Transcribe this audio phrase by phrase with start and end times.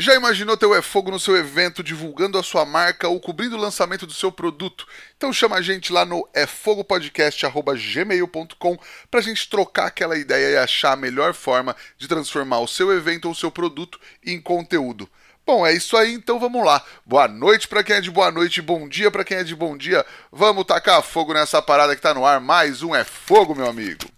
[0.00, 3.56] Já imaginou ter o É Fogo no seu evento, divulgando a sua marca ou cobrindo
[3.56, 4.86] o lançamento do seu produto?
[5.16, 8.78] Então chama a gente lá no efogopodcast.gmail.com
[9.10, 13.24] pra gente trocar aquela ideia e achar a melhor forma de transformar o seu evento
[13.24, 15.10] ou o seu produto em conteúdo.
[15.44, 16.80] Bom, é isso aí, então vamos lá.
[17.04, 19.76] Boa noite para quem é de boa noite, bom dia para quem é de bom
[19.76, 20.06] dia.
[20.30, 22.40] Vamos tacar fogo nessa parada que tá no ar.
[22.40, 24.17] Mais um É Fogo, meu amigo.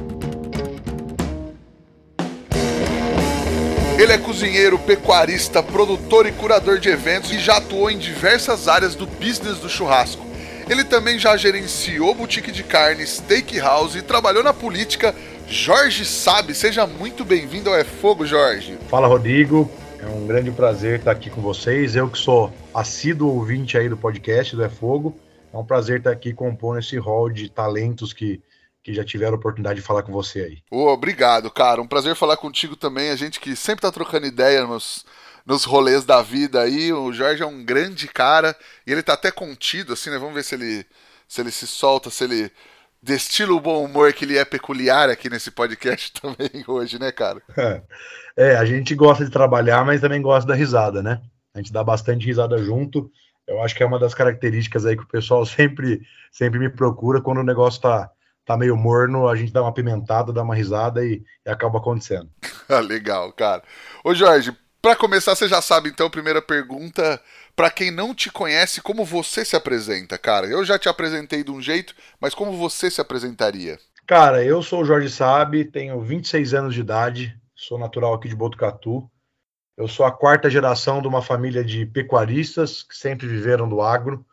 [4.01, 8.95] Ele é cozinheiro, pecuarista, produtor e curador de eventos e já atuou em diversas áreas
[8.95, 10.25] do business do churrasco.
[10.67, 15.13] Ele também já gerenciou boutique de carne, steakhouse e trabalhou na política.
[15.47, 18.75] Jorge Sabe, seja muito bem-vindo ao É Fogo, Jorge.
[18.89, 19.69] Fala, Rodrigo.
[19.99, 21.95] É um grande prazer estar aqui com vocês.
[21.95, 25.15] Eu que sou assíduo ouvinte aí do podcast do É Fogo.
[25.53, 28.41] É um prazer estar aqui compondo esse hall de talentos que
[28.83, 30.57] que já tiveram a oportunidade de falar com você aí.
[30.71, 31.81] Oh, obrigado, cara.
[31.81, 33.09] Um prazer falar contigo também.
[33.09, 35.05] A gente que sempre tá trocando ideia nos,
[35.45, 36.91] nos rolês da vida aí.
[36.91, 40.17] O Jorge é um grande cara e ele tá até contido, assim, né?
[40.17, 40.85] Vamos ver se ele,
[41.27, 42.51] se ele se solta, se ele
[43.01, 47.41] destila o bom humor que ele é peculiar aqui nesse podcast também hoje, né, cara?
[48.37, 51.21] É, a gente gosta de trabalhar, mas também gosta da risada, né?
[51.53, 53.11] A gente dá bastante risada junto.
[53.47, 57.21] Eu acho que é uma das características aí que o pessoal sempre, sempre me procura
[57.21, 58.09] quando o negócio tá
[58.45, 62.29] tá meio morno, a gente dá uma pimentada, dá uma risada e, e acaba acontecendo.
[62.69, 63.61] Ah, legal, cara.
[64.01, 67.21] Ô Jorge, para começar, você já sabe então, primeira pergunta,
[67.53, 70.47] para quem não te conhece, como você se apresenta, cara?
[70.47, 73.77] Eu já te apresentei de um jeito, mas como você se apresentaria?
[74.07, 78.35] Cara, eu sou o Jorge Sabe, tenho 26 anos de idade, sou natural aqui de
[78.35, 79.09] Botucatu.
[79.77, 84.25] Eu sou a quarta geração de uma família de pecuaristas que sempre viveram do agro.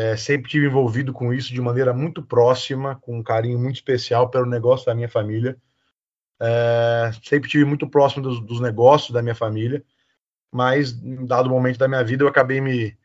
[0.00, 4.30] É, sempre tive envolvido com isso de maneira muito próxima, com um carinho muito especial
[4.30, 5.56] pelo negócio da minha família.
[6.40, 9.84] É, sempre tive muito próximo dos, dos, negócios da minha família,
[10.52, 12.96] mas em dado momento da minha vida eu acabei me,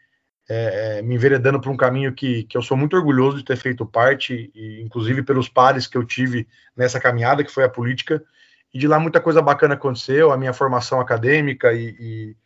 [0.48, 3.58] é, é me enveredando por um caminho que, que eu sou muito orgulhoso de ter
[3.58, 8.24] feito parte, e, inclusive pelos pares que eu tive nessa caminhada, que foi a política,
[8.72, 12.38] e de lá muita coisa bacana aconteceu, a minha formação acadêmica, e, e,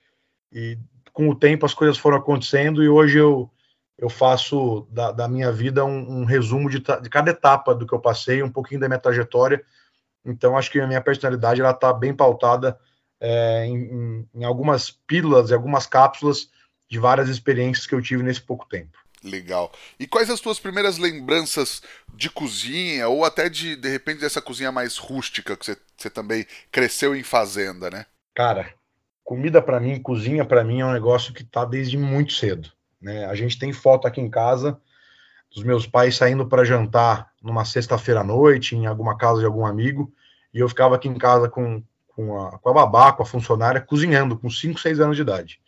[0.53, 0.79] e
[1.11, 3.51] com o tempo as coisas foram acontecendo, e hoje eu
[3.97, 7.93] eu faço da, da minha vida um, um resumo de, de, cada etapa do que
[7.93, 9.63] eu passei, um pouquinho da minha trajetória.
[10.23, 12.79] Então, acho que a minha personalidade ela está bem pautada
[13.19, 16.49] é, em, em, algumas pílulas e algumas cápsulas
[16.87, 18.97] de várias experiências que eu tive nesse pouco tempo.
[19.23, 19.71] Legal.
[19.99, 21.81] E quais as tuas primeiras lembranças
[22.13, 26.45] de cozinha, ou até de, de repente, dessa cozinha mais rústica que você, você também
[26.71, 28.05] cresceu em fazenda, né?
[28.35, 28.71] Cara,
[29.23, 32.71] comida para mim, cozinha para mim é um negócio que tá desde muito cedo.
[33.01, 33.25] Né?
[33.25, 34.79] A gente tem foto aqui em casa
[35.53, 39.65] dos meus pais saindo para jantar numa sexta-feira à noite, em alguma casa de algum
[39.65, 40.13] amigo,
[40.53, 43.81] e eu ficava aqui em casa com, com, a, com a babá, com a funcionária,
[43.81, 45.61] cozinhando, com 5, 6 anos de idade.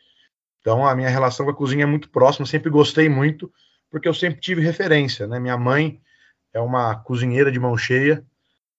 [0.59, 3.51] Então a minha relação com a cozinha é muito próxima, sempre gostei muito,
[3.89, 5.25] porque eu sempre tive referência.
[5.25, 5.39] Né?
[5.39, 6.01] Minha mãe
[6.53, 8.25] é uma cozinheira de mão cheia,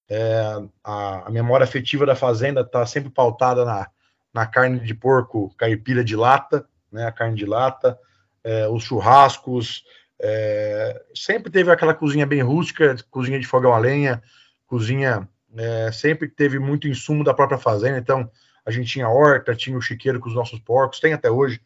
[0.08, 0.42] é,
[0.82, 3.88] a, a, memória afetiva da fazenda está sempre pautada na,
[4.34, 7.96] na carne de porco caipira de lata, né, a carne de lata,
[8.44, 9.84] é, os churrascos,
[10.20, 14.22] é, sempre teve aquela cozinha bem rústica, cozinha de fogão a lenha,
[14.66, 18.30] cozinha é, sempre teve muito insumo da própria fazenda, então
[18.64, 21.60] a gente tinha horta, tinha o chiqueiro com os nossos porcos, tem até hoje,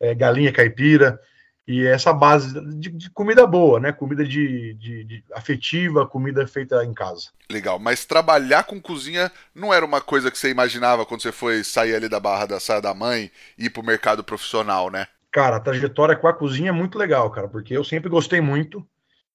[0.00, 1.20] é, galinha caipira,
[1.68, 3.92] e essa base de, de comida boa, né?
[3.92, 7.28] Comida de, de, de, afetiva, comida feita em casa.
[7.50, 11.62] Legal, mas trabalhar com cozinha não era uma coisa que você imaginava quando você foi
[11.62, 15.08] sair ali da barra da saia da mãe e ir pro mercado profissional, né?
[15.30, 18.86] Cara, a trajetória com a cozinha é muito legal, cara, porque eu sempre gostei muito.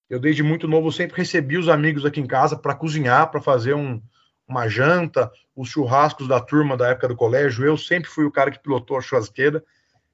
[0.10, 3.74] Eu, desde muito novo, sempre recebi os amigos aqui em casa para cozinhar, para fazer
[3.74, 4.02] um,
[4.48, 7.66] uma janta, os churrascos da turma da época do colégio.
[7.66, 9.64] Eu sempre fui o cara que pilotou a churrasqueira.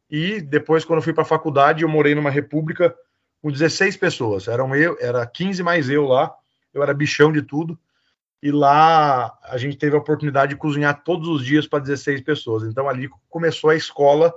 [0.09, 2.95] E depois, quando eu fui para a faculdade, eu morei numa república
[3.41, 4.47] com 16 pessoas.
[4.47, 6.33] Eram eu, era 15 mais eu lá.
[6.73, 7.79] Eu era bichão de tudo.
[8.41, 12.63] E lá a gente teve a oportunidade de cozinhar todos os dias para 16 pessoas.
[12.63, 14.33] Então ali começou a escola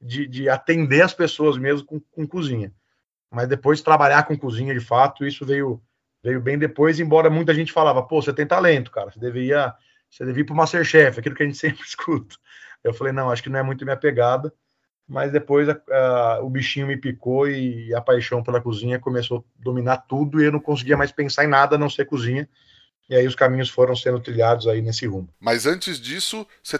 [0.00, 2.72] de, de atender as pessoas mesmo com, com cozinha.
[3.30, 5.80] Mas depois trabalhar com cozinha de fato, isso veio
[6.22, 9.74] veio bem depois, embora muita gente falava, pô, você tem talento, cara, você deveria,
[10.10, 12.36] você devia ir para o Masterchef, aquilo que a gente sempre escuta.
[12.84, 14.52] Eu falei, não, acho que não é muito minha pegada,
[15.08, 19.62] mas depois a, a, o bichinho me picou e a paixão pela cozinha começou a
[19.62, 22.48] dominar tudo e eu não conseguia mais pensar em nada a não ser cozinha.
[23.08, 25.28] E aí os caminhos foram sendo trilhados aí nesse rumo.
[25.40, 26.78] Mas antes disso, você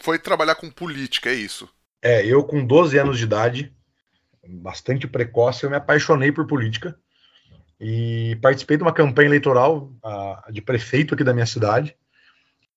[0.00, 1.68] foi trabalhar com política, é isso?
[2.02, 3.72] É, eu com 12 anos de idade,
[4.44, 6.98] bastante precoce, eu me apaixonei por política
[7.80, 9.92] e participei de uma campanha eleitoral
[10.50, 11.96] de prefeito aqui da minha cidade,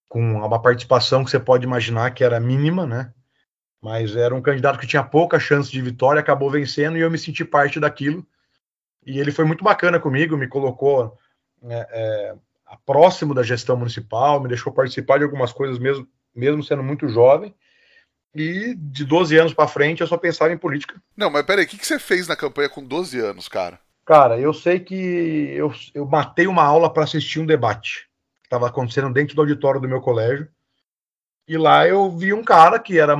[0.07, 3.11] com uma participação que você pode imaginar que era mínima, né?
[3.81, 7.17] Mas era um candidato que tinha pouca chance de vitória, acabou vencendo e eu me
[7.17, 8.25] senti parte daquilo.
[9.05, 11.17] E ele foi muito bacana comigo, me colocou
[11.63, 12.35] é, é,
[12.85, 17.53] próximo da gestão municipal, me deixou participar de algumas coisas mesmo, mesmo sendo muito jovem.
[18.35, 21.01] E de 12 anos para frente eu só pensava em política.
[21.15, 23.79] Não, mas peraí, o que, que você fez na campanha com 12 anos, cara?
[24.05, 24.93] Cara, eu sei que
[25.55, 28.07] eu, eu matei uma aula para assistir um debate
[28.41, 30.47] que estava acontecendo dentro do auditório do meu colégio.
[31.47, 33.15] E lá eu vi um cara que era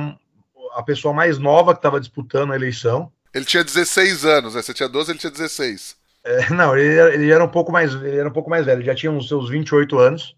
[0.74, 3.10] a pessoa mais nova que estava disputando a eleição.
[3.32, 4.62] Ele tinha 16 anos, né?
[4.62, 5.96] Você tinha 12, ele tinha 16.
[6.24, 8.80] É, não, ele era, ele era, um pouco mais, ele era um pouco mais velho,
[8.80, 10.36] ele já tinha uns seus 28 anos,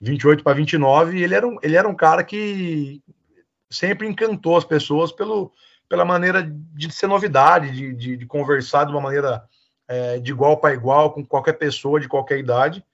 [0.00, 3.02] 28 para 29, e ele era, um, ele era um cara que
[3.70, 5.52] sempre encantou as pessoas pelo,
[5.88, 9.42] pela maneira de ser novidade, de, de, de conversar de uma maneira
[9.88, 12.84] é, de igual para igual com qualquer pessoa de qualquer idade.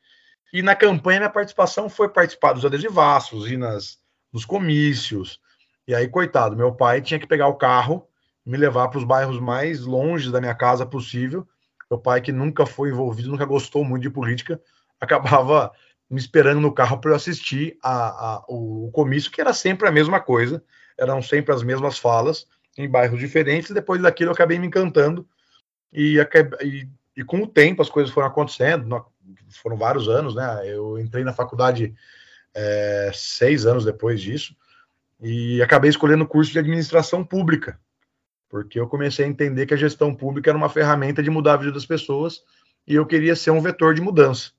[0.53, 3.99] E na campanha minha participação foi participar dos adesivaços e nas,
[4.33, 5.41] nos comícios.
[5.89, 8.07] E aí, coitado, meu pai tinha que pegar o carro,
[8.45, 11.47] me levar para os bairros mais longe da minha casa possível
[11.93, 14.59] meu pai, que nunca foi envolvido, nunca gostou muito de política,
[14.99, 15.71] acabava
[16.13, 19.91] me esperando no carro para eu assistir a, a, o, comício, que era sempre a
[19.91, 20.63] mesma coisa,
[20.99, 23.71] eram sempre as mesmas falas, em bairros diferentes.
[23.71, 25.27] Depois daquilo, eu acabei me encantando,
[25.91, 26.19] e,
[26.61, 29.03] e, e com o tempo as coisas foram acontecendo,
[29.63, 30.61] foram vários anos, né?
[30.67, 31.95] Eu entrei na faculdade
[32.55, 34.55] é, seis anos depois disso,
[35.19, 37.81] e acabei escolhendo o curso de administração pública,
[38.51, 41.57] porque eu comecei a entender que a gestão pública era uma ferramenta de mudar a
[41.57, 42.43] vida das pessoas
[42.87, 44.51] e eu queria ser um vetor de mudança.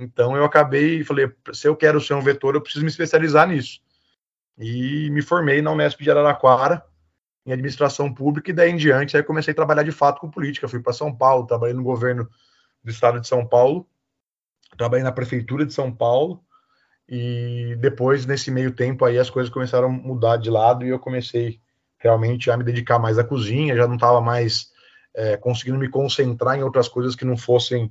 [0.00, 3.46] Então eu acabei e falei, se eu quero ser um vetor, eu preciso me especializar
[3.46, 3.80] nisso.
[4.58, 6.84] E me formei na Unesp de Araraquara
[7.46, 10.68] em administração pública e daí em diante aí comecei a trabalhar de fato com política.
[10.68, 12.28] Fui para São Paulo, trabalhei no governo
[12.82, 13.86] do estado de São Paulo,
[14.76, 16.42] trabalhei na prefeitura de São Paulo
[17.08, 20.98] e depois nesse meio tempo aí as coisas começaram a mudar de lado e eu
[20.98, 21.60] comecei
[21.98, 24.70] realmente a me dedicar mais à cozinha, já não estava mais
[25.14, 27.90] é, conseguindo me concentrar em outras coisas que não fossem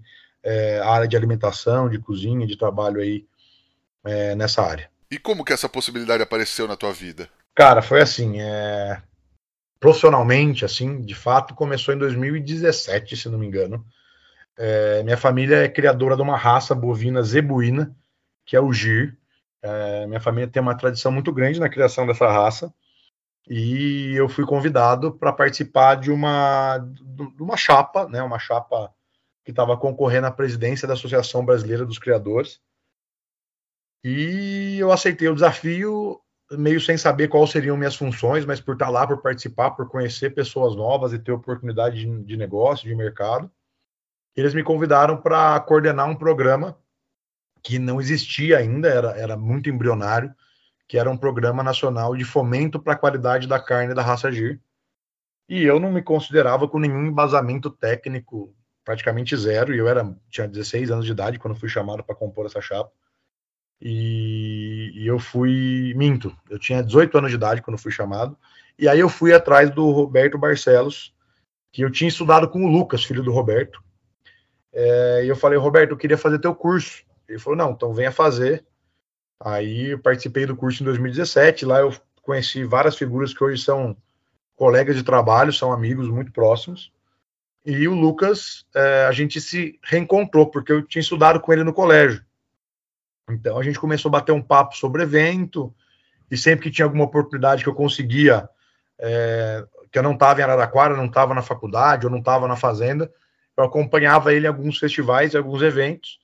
[0.50, 3.24] é, a área de alimentação, de cozinha, de trabalho aí
[4.04, 4.90] é, nessa área.
[5.12, 7.30] E como que essa possibilidade apareceu na tua vida?
[7.54, 9.00] Cara, foi assim, é...
[9.80, 13.86] profissionalmente, assim, de fato, começou em 2017, se não me engano.
[14.58, 17.96] É, minha família é criadora de uma raça bovina zebuína,
[18.44, 19.18] que é o gir.
[19.62, 22.74] É, minha família tem uma tradição muito grande na criação dessa raça
[23.48, 28.94] e eu fui convidado para participar de uma, de uma chapa, né, uma chapa
[29.50, 32.62] que estava concorrendo à presidência da Associação Brasileira dos Criadores.
[34.04, 38.90] E eu aceitei o desafio, meio sem saber quais seriam minhas funções, mas por estar
[38.90, 43.52] lá, por participar, por conhecer pessoas novas e ter oportunidade de, de negócio, de mercado.
[44.36, 46.78] Eles me convidaram para coordenar um programa
[47.64, 50.32] que não existia ainda, era, era muito embrionário,
[50.88, 54.62] que era um programa nacional de fomento para a qualidade da carne da raça Gir.
[55.50, 58.56] E eu não me considerava com nenhum embasamento técnico,
[58.90, 62.48] praticamente zero, e eu era tinha 16 anos de idade quando fui chamado para compor
[62.48, 62.92] essa chapa.
[63.80, 68.36] E, e, eu fui minto, eu tinha 18 anos de idade quando fui chamado,
[68.80, 71.14] e aí eu fui atrás do Roberto Barcelos,
[71.72, 73.80] que eu tinha estudado com o Lucas, filho do Roberto.
[74.74, 77.04] É, e eu falei, Roberto, eu queria fazer teu curso.
[77.28, 78.66] Ele falou, não, então venha fazer.
[79.40, 81.94] Aí eu participei do curso em 2017, lá eu
[82.24, 83.96] conheci várias figuras que hoje são
[84.56, 86.92] colegas de trabalho, são amigos muito próximos.
[87.66, 91.74] E o Lucas, é, a gente se reencontrou, porque eu tinha estudado com ele no
[91.74, 92.24] colégio.
[93.30, 95.74] Então a gente começou a bater um papo sobre evento,
[96.32, 98.50] e sempre que tinha alguma oportunidade que eu conseguia,
[99.00, 102.56] é, que eu não estava em Araraquara, não estava na faculdade, ou não estava na
[102.56, 103.12] fazenda,
[103.58, 106.20] eu acompanhava ele em alguns festivais, em alguns eventos,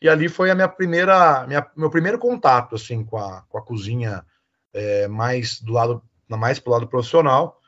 [0.00, 3.62] e ali foi a minha primeira, minha, meu primeiro contato assim com a, com a
[3.62, 4.24] cozinha
[4.72, 7.59] é, mais do lado, mais pro lado profissional.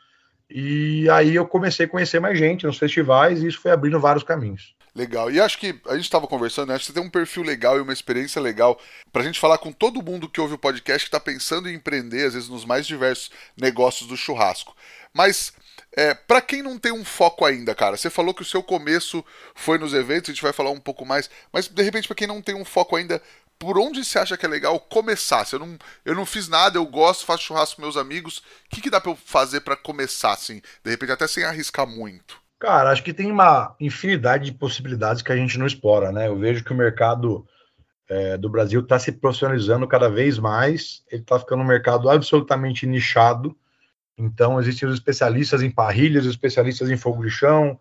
[0.55, 4.23] E aí eu comecei a conhecer mais gente nos festivais e isso foi abrindo vários
[4.23, 4.75] caminhos.
[4.95, 5.31] Legal.
[5.31, 6.75] E acho que a gente estava conversando, né?
[6.75, 8.79] acho que você tem um perfil legal e uma experiência legal
[9.11, 11.75] para a gente falar com todo mundo que ouve o podcast que está pensando em
[11.75, 14.77] empreender, às vezes nos mais diversos negócios do churrasco.
[15.15, 15.55] Mas
[15.95, 19.25] é, para quem não tem um foco ainda, cara, você falou que o seu começo
[19.55, 22.27] foi nos eventos, a gente vai falar um pouco mais, mas de repente, para quem
[22.27, 23.21] não tem um foco ainda,
[23.63, 25.45] por onde você acha que é legal começar?
[25.45, 28.43] Se eu não, eu não fiz nada, eu gosto, faço churrasco com meus amigos, o
[28.69, 30.61] que, que dá para eu fazer para começar, assim?
[30.83, 32.43] De repente, até sem arriscar muito.
[32.59, 36.27] Cara, acho que tem uma infinidade de possibilidades que a gente não explora, né?
[36.27, 37.47] Eu vejo que o mercado
[38.09, 42.85] é, do Brasil está se profissionalizando cada vez mais, ele está ficando um mercado absolutamente
[42.85, 43.57] nichado.
[44.19, 47.79] Então, existem os especialistas em parrilhas, especialistas em fogo de chão,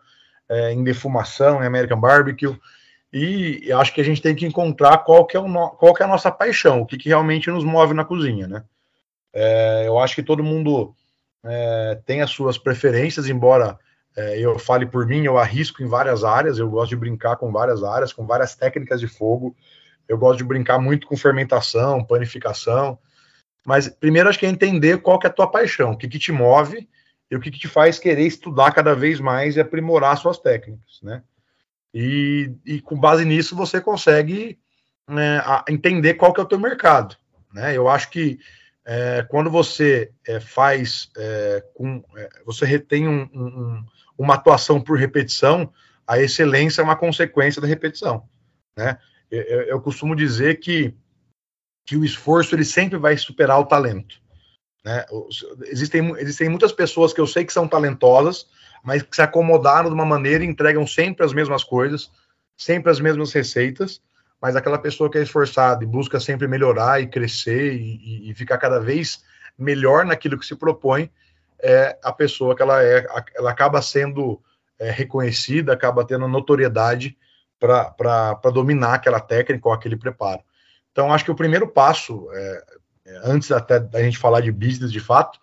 [0.47, 2.55] é, em defumação, em American Barbecue.
[3.13, 6.01] E acho que a gente tem que encontrar qual que é, o no, qual que
[6.01, 8.63] é a nossa paixão, o que, que realmente nos move na cozinha, né?
[9.33, 10.95] É, eu acho que todo mundo
[11.43, 13.77] é, tem as suas preferências, embora
[14.15, 17.51] é, eu fale por mim, eu arrisco em várias áreas, eu gosto de brincar com
[17.51, 19.55] várias áreas, com várias técnicas de fogo,
[20.07, 22.97] eu gosto de brincar muito com fermentação, panificação,
[23.65, 26.19] mas primeiro acho que é entender qual que é a tua paixão, o que, que
[26.19, 26.89] te move
[27.29, 30.99] e o que, que te faz querer estudar cada vez mais e aprimorar suas técnicas,
[31.01, 31.23] né?
[31.93, 34.59] E, e com base nisso você consegue
[35.07, 37.15] né, entender qual que é o teu mercado.
[37.53, 37.75] Né?
[37.75, 38.39] Eu acho que
[38.85, 43.85] é, quando você é, faz é, com é, você retém um, um,
[44.17, 45.71] uma atuação por repetição,
[46.07, 48.27] a excelência é uma consequência da repetição.
[48.75, 48.97] Né?
[49.29, 50.93] Eu, eu, costumo dizer que,
[51.85, 54.21] que o esforço ele sempre vai superar o talento.
[54.83, 55.05] Né?
[55.67, 58.47] Existem, existem muitas pessoas que eu sei que são talentosas,
[58.83, 62.11] mas que se acomodaram de uma maneira e entregam sempre as mesmas coisas,
[62.57, 64.01] sempre as mesmas receitas,
[64.41, 68.57] mas aquela pessoa que é esforçada e busca sempre melhorar e crescer e, e, ficar
[68.57, 69.23] cada vez
[69.57, 71.11] melhor naquilo que se propõe,
[71.61, 74.41] é a pessoa que ela é, ela acaba sendo
[74.79, 77.15] é, reconhecida, acaba tendo notoriedade
[77.59, 80.41] para dominar aquela técnica ou aquele preparo.
[80.91, 82.63] Então, acho que o primeiro passo, é,
[83.05, 85.39] é, antes até da gente falar de business de fato,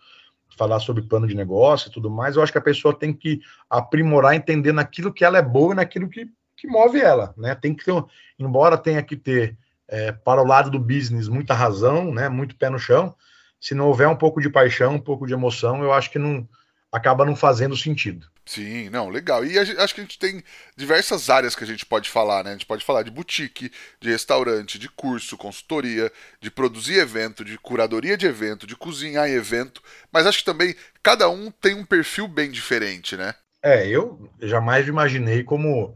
[0.59, 3.41] falar sobre plano de negócio e tudo mais, eu acho que a pessoa tem que
[3.71, 7.55] aprimorar, entender naquilo que ela é boa e naquilo que, que move ela, né?
[7.55, 8.05] Tem que ter,
[8.39, 12.29] embora tenha que ter é, para o lado do business muita razão, né?
[12.29, 13.15] Muito pé no chão.
[13.61, 16.47] Se não houver um pouco de paixão, um pouco de emoção, eu acho que não
[16.93, 18.27] acaba não fazendo sentido.
[18.49, 19.45] Sim, não, legal.
[19.45, 20.43] E acho que a gente tem
[20.75, 22.51] diversas áreas que a gente pode falar, né?
[22.51, 27.59] A gente pode falar de boutique, de restaurante, de curso, consultoria, de produzir evento, de
[27.59, 29.83] curadoria de evento, de cozinhar evento.
[30.11, 33.35] Mas acho que também cada um tem um perfil bem diferente, né?
[33.63, 35.95] É, eu jamais me imaginei como,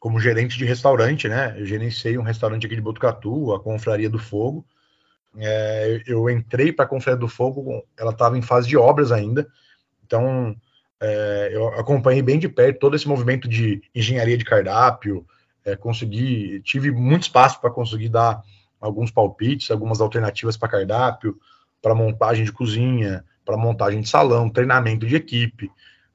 [0.00, 1.54] como gerente de restaurante, né?
[1.56, 4.66] Eu gerenciei um restaurante aqui de Botucatu, a Confraria do Fogo.
[5.36, 9.46] É, eu entrei para a Confraria do Fogo, ela estava em fase de obras ainda.
[10.04, 10.56] Então,
[11.02, 15.26] é, eu acompanhei bem de perto todo esse movimento de engenharia de cardápio,
[15.64, 18.40] é, consegui, tive muito espaço para conseguir dar
[18.80, 21.36] alguns palpites, algumas alternativas para cardápio,
[21.82, 25.68] para montagem de cozinha, para montagem de salão, treinamento de equipe,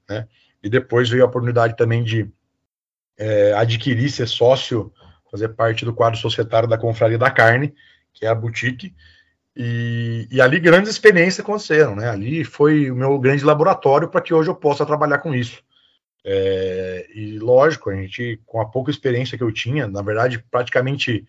[0.07, 0.25] né?
[0.63, 2.29] E depois veio a oportunidade também de
[3.17, 4.91] é, adquirir, ser sócio,
[5.29, 7.73] fazer parte do quadro societário da Confraria da Carne,
[8.13, 8.95] que é a boutique,
[9.59, 12.07] e, e, ali grandes experiências aconteceram, né?
[12.09, 15.63] Ali foi o meu grande laboratório para que hoje eu possa trabalhar com isso.
[16.23, 21.25] É, e lógico, a gente, com a pouca experiência que eu tinha, na verdade, praticamente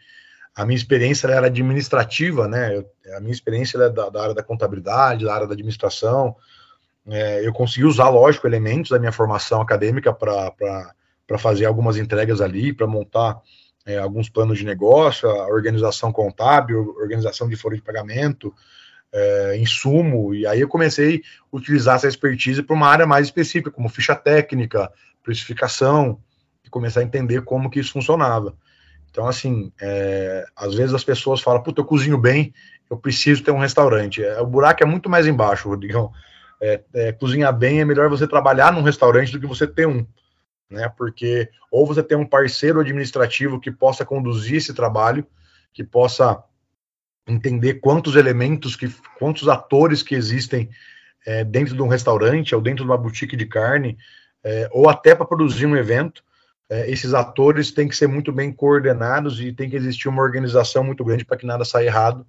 [0.54, 2.76] a minha experiência era administrativa, né?
[2.76, 6.36] Eu, a minha experiência é da, da, área da contabilidade, da área da administração.
[7.06, 12.74] É, eu consegui usar, lógico, elementos da minha formação acadêmica para fazer algumas entregas ali,
[12.74, 13.40] para montar
[13.86, 18.54] é, alguns planos de negócio, a organização contábil, organização de folha de pagamento,
[19.12, 23.70] é, insumo, e aí eu comecei a utilizar essa expertise para uma área mais específica,
[23.70, 24.92] como ficha técnica,
[25.22, 26.20] precificação,
[26.64, 28.54] e começar a entender como que isso funcionava.
[29.10, 32.52] Então, assim, é, às vezes as pessoas falam, puta, eu cozinho bem,
[32.90, 34.22] eu preciso ter um restaurante.
[34.22, 36.12] É, o buraco é muito mais embaixo, Rodrigão.
[36.60, 40.06] É, é, cozinhar bem é melhor você trabalhar num restaurante do que você ter um
[40.70, 40.88] né?
[40.96, 45.26] Porque ou você tem um parceiro administrativo que possa conduzir esse trabalho,
[45.72, 46.42] que possa
[47.26, 50.70] entender quantos elementos, que, quantos atores que existem
[51.26, 53.98] é, dentro de um restaurante ou dentro de uma boutique de carne,
[54.42, 56.22] é, ou até para produzir um evento.
[56.70, 60.84] É, esses atores têm que ser muito bem coordenados e tem que existir uma organização
[60.84, 62.26] muito grande para que nada saia errado,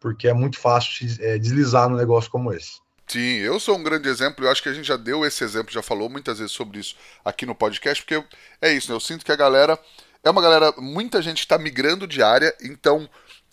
[0.00, 2.80] porque é muito fácil é, deslizar num negócio como esse.
[3.08, 5.72] Sim, eu sou um grande exemplo, eu acho que a gente já deu esse exemplo,
[5.72, 8.24] já falou muitas vezes sobre isso aqui no podcast, porque
[8.60, 8.96] é isso, né?
[8.96, 9.78] Eu sinto que a galera
[10.24, 13.08] é uma galera, muita gente está migrando de área, então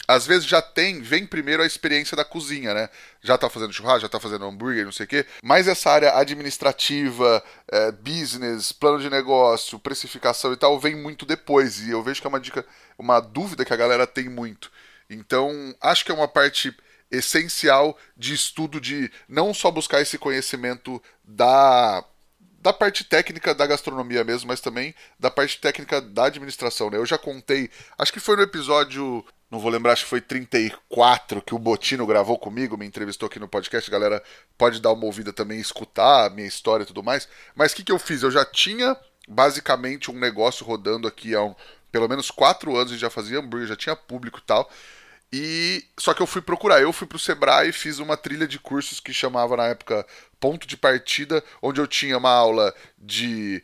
[0.07, 2.89] às vezes já tem, vem primeiro a experiência da cozinha, né?
[3.22, 5.25] Já tá fazendo churrasco, já tá fazendo hambúrguer, não sei o quê.
[5.43, 11.79] Mas essa área administrativa, é, business, plano de negócio, precificação e tal, vem muito depois.
[11.79, 12.65] E eu vejo que é uma dica,
[12.98, 14.72] uma dúvida que a galera tem muito.
[15.10, 16.75] Então, acho que é uma parte
[17.15, 22.03] essencial de estudo de não só buscar esse conhecimento da
[22.60, 26.96] da parte técnica da gastronomia mesmo, mas também da parte técnica da administração, né?
[26.96, 31.39] Eu já contei, acho que foi no episódio não vou lembrar, acho que foi 34
[31.39, 33.89] que o Botino gravou comigo, me entrevistou aqui no podcast.
[33.91, 34.24] Galera,
[34.58, 37.29] pode dar uma ouvida também, escutar a minha história e tudo mais.
[37.53, 38.24] Mas o que, que eu fiz?
[38.24, 41.53] Eu já tinha basicamente um negócio rodando aqui há um,
[41.91, 44.67] pelo menos quatro anos, a gente já fazia hambúrguer, já tinha público e tal.
[45.35, 48.59] E só que eu fui procurar, eu fui pro Sebrae e fiz uma trilha de
[48.59, 50.05] cursos que chamava na época
[50.39, 53.63] Ponto de Partida, onde eu tinha uma aula de,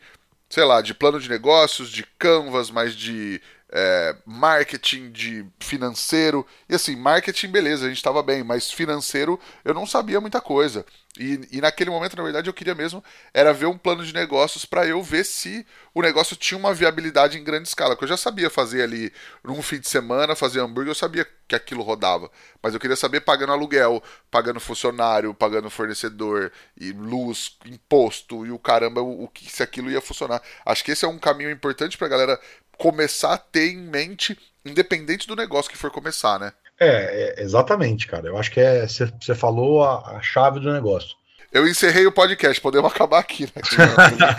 [0.50, 3.40] sei lá, de plano de negócios, de canvas, mas de
[3.72, 6.46] é, marketing de financeiro.
[6.68, 10.86] E assim, marketing, beleza, a gente estava bem, mas financeiro eu não sabia muita coisa.
[11.18, 14.64] E, e, naquele momento, na verdade, eu queria mesmo era ver um plano de negócios
[14.64, 17.96] para eu ver se o negócio tinha uma viabilidade em grande escala.
[17.96, 19.12] Porque eu já sabia fazer ali
[19.44, 22.32] num fim de semana, fazer hambúrguer, eu sabia que aquilo rodava.
[22.62, 28.60] Mas eu queria saber pagando aluguel, pagando funcionário, pagando fornecedor, e luz, imposto e o
[28.60, 30.42] caramba, o, o que se aquilo ia funcionar.
[30.66, 32.40] Acho que esse é um caminho importante para galera
[32.80, 36.54] começar a ter em mente, independente do negócio que for começar, né?
[36.80, 38.28] É, é exatamente, cara.
[38.28, 41.16] Eu acho que é você falou a, a, chave do negócio.
[41.52, 43.62] Eu encerrei o podcast, podemos acabar aqui, né?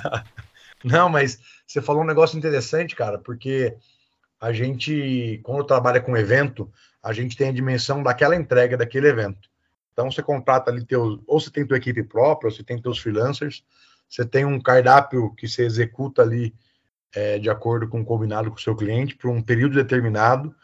[0.83, 3.77] Não, mas você falou um negócio interessante, cara, porque
[4.41, 9.51] a gente, quando trabalha com evento, a gente tem a dimensão daquela entrega daquele evento.
[9.93, 12.99] Então você contrata ali teus, ou você tem tua equipe própria, ou você tem teus
[12.99, 13.63] freelancers,
[14.09, 16.55] você tem um cardápio que você executa ali
[17.15, 20.55] é, de acordo com o combinado com o seu cliente por um período determinado,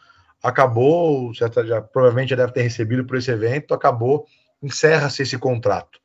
[0.41, 4.25] acabou, você já, provavelmente já deve ter recebido por esse evento, acabou,
[4.61, 5.99] encerra-se esse contrato.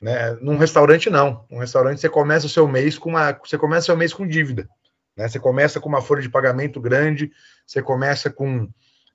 [0.00, 0.32] Né?
[0.40, 3.86] Num restaurante não, num restaurante você começa o seu mês com uma, você começa o
[3.86, 4.68] seu mês com dívida,
[5.16, 5.26] né?
[5.26, 7.32] Você começa com uma folha de pagamento grande,
[7.66, 8.68] você começa com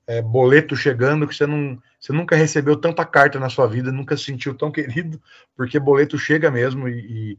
[0.06, 4.16] é, boleto chegando que você não, você nunca recebeu tanta carta na sua vida, nunca
[4.16, 5.22] se sentiu tão querido,
[5.56, 7.38] porque boleto chega mesmo e, e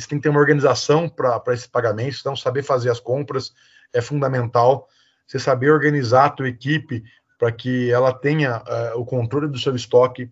[0.00, 3.52] você tem que ter uma organização para esses pagamentos, então saber fazer as compras
[3.92, 4.88] é fundamental.
[5.26, 7.02] Você saber organizar a tua equipe
[7.38, 10.30] para que ela tenha uh, o controle do seu estoque,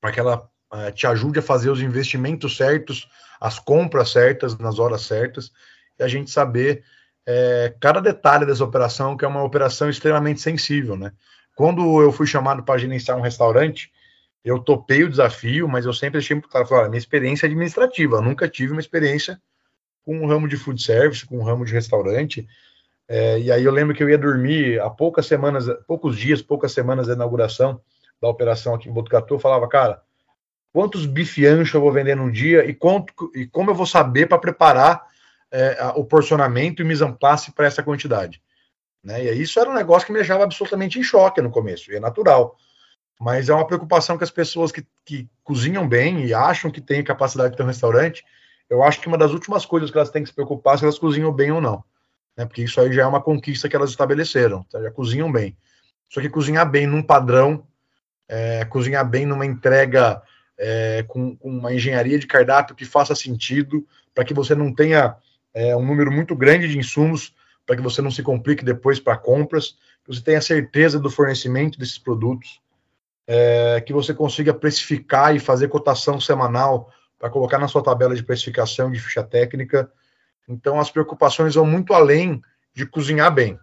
[0.00, 3.08] para que ela uh, te ajude a fazer os investimentos certos,
[3.40, 5.50] as compras certas nas horas certas,
[5.98, 6.84] e a gente saber
[7.26, 11.12] é, cada detalhe dessa operação, que é uma operação extremamente sensível, né?
[11.56, 13.90] Quando eu fui chamado para gerenciar um restaurante,
[14.46, 18.18] eu topei o desafio, mas eu sempre achei muito claro, falar, minha experiência é administrativa,
[18.18, 19.42] eu nunca tive uma experiência
[20.04, 22.46] com um ramo de food service, com um ramo de restaurante,
[23.08, 26.70] é, e aí eu lembro que eu ia dormir há poucas semanas, poucos dias, poucas
[26.70, 27.80] semanas da inauguração
[28.22, 30.00] da operação aqui em Botucatu, eu falava, cara,
[30.72, 34.28] quantos bife ancho eu vou vender num dia e, quanto, e como eu vou saber
[34.28, 35.08] para preparar
[35.50, 38.40] é, o porcionamento e mise en place para essa quantidade.
[39.02, 39.24] Né?
[39.24, 42.00] E isso era um negócio que me deixava absolutamente em choque no começo, e é
[42.00, 42.56] natural
[43.20, 47.02] mas é uma preocupação que as pessoas que, que cozinham bem e acham que têm
[47.02, 48.24] capacidade de ter um restaurante,
[48.68, 50.84] eu acho que uma das últimas coisas que elas têm que se preocupar é se
[50.84, 51.82] elas cozinham bem ou não.
[52.36, 52.44] Né?
[52.44, 54.82] Porque isso aí já é uma conquista que elas estabeleceram, tá?
[54.82, 55.56] já cozinham bem.
[56.08, 57.66] Só que cozinhar bem num padrão,
[58.28, 60.22] é, cozinhar bem numa entrega
[60.58, 65.16] é, com, com, uma engenharia de cardápio que faça sentido, para que você não tenha
[65.54, 69.16] é, um número muito grande de insumos, para que você não se complique depois para
[69.16, 72.60] compras, que você tenha certeza do fornecimento desses produtos
[73.26, 78.22] é, que você consiga precificar e fazer cotação semanal para colocar na sua tabela de
[78.22, 79.90] precificação de ficha técnica.
[80.48, 82.40] Então, as preocupações vão muito além
[82.74, 83.58] de cozinhar bem.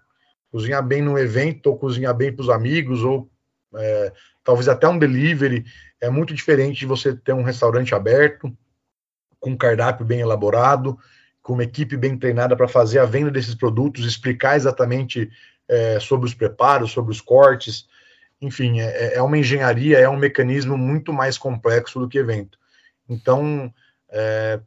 [0.51, 3.29] Cozinhar bem no evento, ou cozinhar bem para os amigos, ou
[3.75, 4.11] é,
[4.43, 5.65] talvez até um delivery,
[6.01, 8.55] é muito diferente de você ter um restaurante aberto,
[9.39, 10.97] com um cardápio bem elaborado,
[11.41, 15.29] com uma equipe bem treinada para fazer a venda desses produtos, explicar exatamente
[15.67, 17.87] é, sobre os preparos, sobre os cortes,
[18.43, 22.57] enfim, é, é uma engenharia, é um mecanismo muito mais complexo do que evento.
[23.07, 23.73] Então,
[24.09, 24.59] é,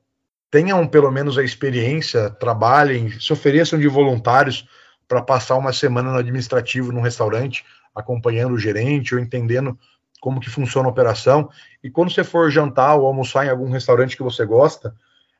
[0.51, 4.67] tenham pelo menos a experiência, trabalhem, se ofereçam de voluntários
[5.07, 9.79] para passar uma semana no administrativo num restaurante, acompanhando o gerente ou entendendo
[10.21, 11.51] como que funciona a operação.
[11.85, 14.95] E quando você for jantar ou almoçar em algum restaurante que você gosta,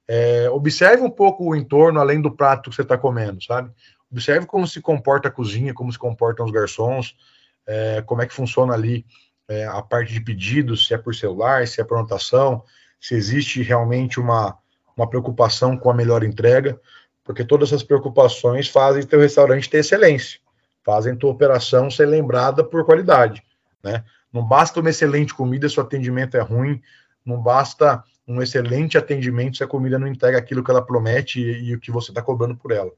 [0.07, 3.71] é, observe um pouco o entorno além do prato que você está comendo, sabe?
[4.13, 7.17] Observe como se comporta a cozinha, como se comportam os garçons,
[7.67, 9.05] é, como é que funciona ali
[9.49, 12.63] é, a parte de pedidos, se é por celular, se é por anotação,
[13.01, 14.57] se existe realmente uma,
[14.97, 16.81] uma preocupação com a melhor entrega,
[17.25, 20.41] porque todas essas preocupações fazem teu restaurante ter excelência,
[20.85, 23.43] fazem tua operação ser lembrada por qualidade,
[23.83, 24.05] né?
[24.33, 26.83] Não basta uma excelente comida se o atendimento é ruim,
[27.25, 31.71] não basta um excelente atendimento se a comida não entrega aquilo que ela promete e,
[31.71, 32.91] e o que você está cobrando por ela.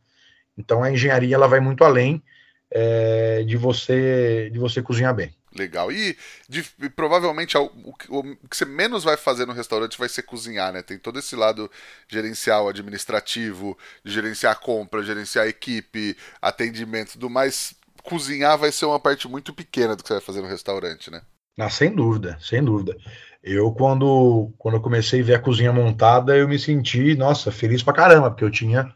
[0.57, 2.23] Então a engenharia ela vai muito além
[2.71, 5.33] é, de você de você cozinhar bem.
[5.55, 5.91] Legal.
[5.91, 6.17] E,
[6.49, 10.23] de, e provavelmente o, o, o, que você menos vai fazer no restaurante vai ser
[10.23, 10.83] cozinhar, né?
[10.83, 11.71] Tem todo esse lado
[12.07, 17.75] gerencial, administrativo, de gerenciar a compra, gerenciar a equipe, atendimento, tudo mais.
[18.03, 21.23] cozinhar vai ser uma parte muito pequena do que você vai fazer no restaurante, né?
[21.59, 22.97] Ah, sem dúvida, sem dúvida.
[23.43, 27.83] Eu, quando, quando eu comecei a ver a cozinha montada, eu me senti, nossa, feliz
[27.83, 28.95] pra caramba, porque eu tinha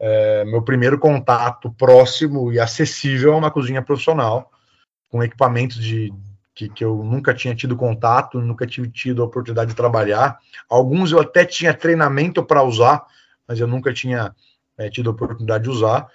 [0.00, 4.50] é, meu primeiro contato próximo e acessível a uma cozinha profissional,
[5.10, 6.12] com equipamentos de,
[6.54, 10.38] que, que eu nunca tinha tido contato, nunca tive tido a oportunidade de trabalhar.
[10.68, 13.04] Alguns eu até tinha treinamento para usar,
[13.46, 14.34] mas eu nunca tinha
[14.76, 16.08] é, tido a oportunidade de usar.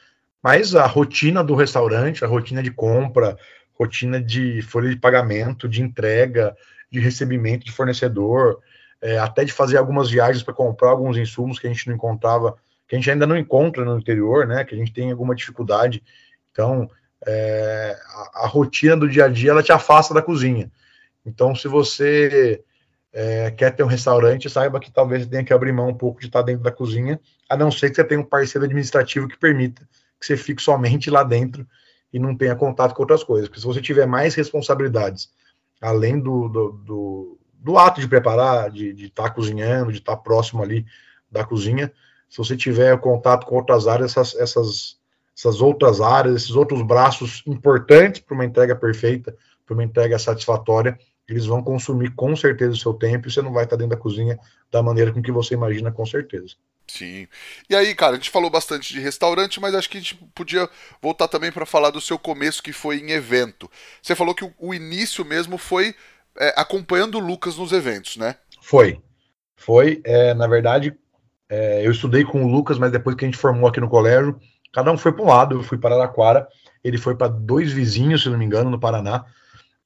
[0.44, 3.38] Mas a rotina do restaurante, a rotina de compra,
[3.74, 6.56] rotina de folha de pagamento, de entrega,
[6.92, 8.60] de recebimento de fornecedor,
[9.02, 12.56] é, até de fazer algumas viagens para comprar alguns insumos que a gente não encontrava,
[12.94, 14.64] que a gente ainda não encontra no interior, né?
[14.64, 16.04] Que a gente tem alguma dificuldade.
[16.52, 16.88] Então,
[17.26, 20.72] é, a, a, rotina do dia a dia ela te afasta da cozinha.
[21.26, 22.64] Então, se você
[23.12, 26.28] é, quer ter um restaurante, saiba que talvez tenha que abrir mão um pouco de
[26.28, 29.82] estar dentro da cozinha, a não ser que você tenha um parceiro administrativo que permita
[30.20, 31.66] que você fique somente lá dentro
[32.12, 33.50] e não tenha contato com outras coisas.
[33.50, 35.32] Porque se você tiver mais responsabilidades,
[35.82, 40.22] além do, do, do, do ato de preparar, de, estar tá cozinhando, de estar tá
[40.22, 40.86] próximo ali
[41.32, 41.92] da cozinha,
[42.34, 44.98] se você tiver contato com outras áreas, essas, essas,
[45.38, 50.98] essas outras áreas, esses outros braços importantes para uma entrega perfeita, para uma entrega satisfatória,
[51.30, 54.02] eles vão consumir com certeza o seu tempo e você não vai estar dentro da
[54.02, 54.40] cozinha
[54.72, 56.56] da maneira com que você imagina, com certeza.
[56.88, 57.28] Sim.
[57.70, 60.68] E aí, cara, a gente falou bastante de restaurante, mas acho que a gente podia
[61.00, 63.70] voltar também para falar do seu começo, que foi em evento.
[64.02, 65.94] Você falou que o, o início mesmo foi
[66.40, 68.38] é, acompanhando o Lucas nos eventos, né?
[68.60, 69.00] Foi.
[69.56, 70.02] Foi.
[70.04, 70.98] É, na verdade,
[71.50, 74.40] é, eu estudei com o Lucas, mas depois que a gente formou aqui no colégio,
[74.72, 75.56] cada um foi para um lado.
[75.56, 76.48] Eu fui para Araraquara,
[76.84, 79.26] ele foi para dois vizinhos, se não me engano, no Paraná.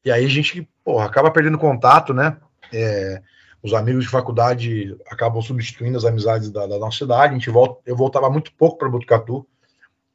[0.04, 2.38] E aí a gente, porra, acaba perdendo contato, né?
[2.74, 3.22] É,
[3.62, 7.34] os amigos de faculdade acabam substituindo as amizades da, da nossa cidade.
[7.34, 9.46] A gente volta, eu voltava muito pouco para Botucatu,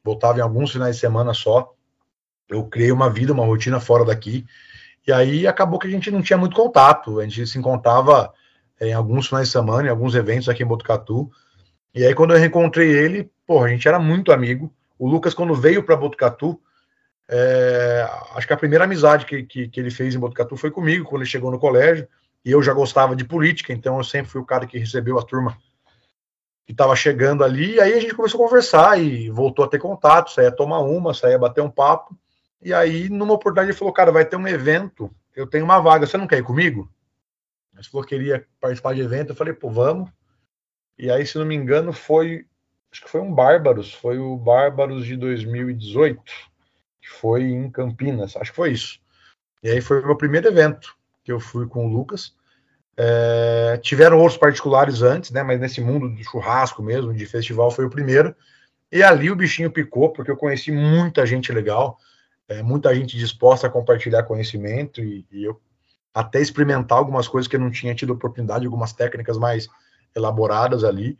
[0.02, 1.72] voltava em alguns finais de semana só.
[2.48, 4.46] Eu criei uma vida, uma rotina fora daqui.
[5.06, 7.20] E aí acabou que a gente não tinha muito contato.
[7.20, 8.32] A gente se encontrava
[8.80, 11.30] em alguns finais de semana, em alguns eventos aqui em Botucatu.
[11.94, 14.72] E aí, quando eu reencontrei ele, porra, a gente era muito amigo.
[14.98, 16.60] O Lucas, quando veio para Botucatu,
[17.28, 21.04] é, acho que a primeira amizade que, que, que, ele fez em Botucatu foi comigo,
[21.04, 22.06] quando ele chegou no colégio
[22.44, 25.22] e eu já gostava de política, então eu sempre fui o cara que recebeu a
[25.22, 25.56] turma
[26.66, 29.78] que estava chegando ali, e aí a gente começou a conversar e voltou a ter
[29.78, 32.16] contato, saía tomar uma, saía bater um papo,
[32.60, 36.06] e aí numa oportunidade ele falou, cara, vai ter um evento, eu tenho uma vaga,
[36.06, 36.88] você não quer ir comigo?
[37.82, 40.10] Ele falou que queria participar de evento, eu falei, pô, vamos,
[40.98, 42.46] e aí se não me engano foi,
[42.90, 46.22] acho que foi um Bárbaros, foi o Bárbaros de 2018,
[47.00, 49.00] que foi em Campinas, acho que foi isso,
[49.62, 52.34] e aí foi o meu primeiro evento, que eu fui com o Lucas.
[52.96, 55.42] É, tiveram outros particulares antes, né?
[55.42, 58.34] Mas nesse mundo do churrasco mesmo, de festival, foi o primeiro.
[58.90, 61.96] E ali o bichinho picou, porque eu conheci muita gente legal,
[62.48, 65.58] é, muita gente disposta a compartilhar conhecimento e, e, eu
[66.14, 69.68] até experimentar algumas coisas que eu não tinha tido oportunidade, algumas técnicas mais
[70.14, 71.18] elaboradas ali.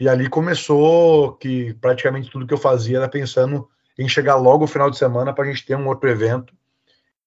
[0.00, 3.68] E ali começou que praticamente tudo que eu fazia era pensando
[3.98, 6.52] em chegar logo o final de semana para a gente ter um outro evento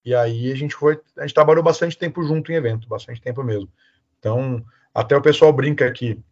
[0.06, 3.44] e aí a gente foi, a gente trabalhou bastante tempo junto em evento, bastante tempo
[3.44, 3.68] mesmo.
[4.20, 4.64] Então,
[4.94, 6.24] até o pessoal brinca aqui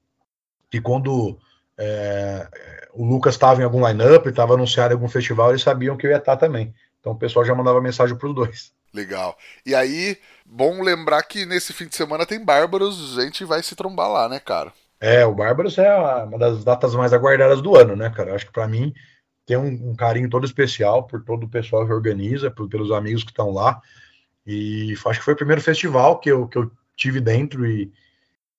[0.69, 1.39] que quando
[1.75, 2.47] é,
[2.93, 6.11] o Lucas estava em algum line-up, estava anunciado em algum festival, eles sabiam que eu
[6.11, 6.73] ia estar também.
[6.99, 8.73] Então o pessoal já mandava mensagem para os dois.
[8.93, 9.35] Legal.
[9.65, 13.75] E aí, bom lembrar que nesse fim de semana tem Bárbaros, a gente vai se
[13.75, 14.71] trombar lá, né, cara?
[14.99, 18.29] É, o Bárbaros é uma das datas mais aguardadas do ano, né, cara?
[18.29, 18.93] Eu acho que para mim
[19.45, 23.23] tem um, um, carinho todo especial por todo o pessoal que organiza, por, pelos amigos
[23.23, 23.81] que estão lá.
[24.45, 27.91] E acho que foi o primeiro festival que eu, que eu tive dentro e,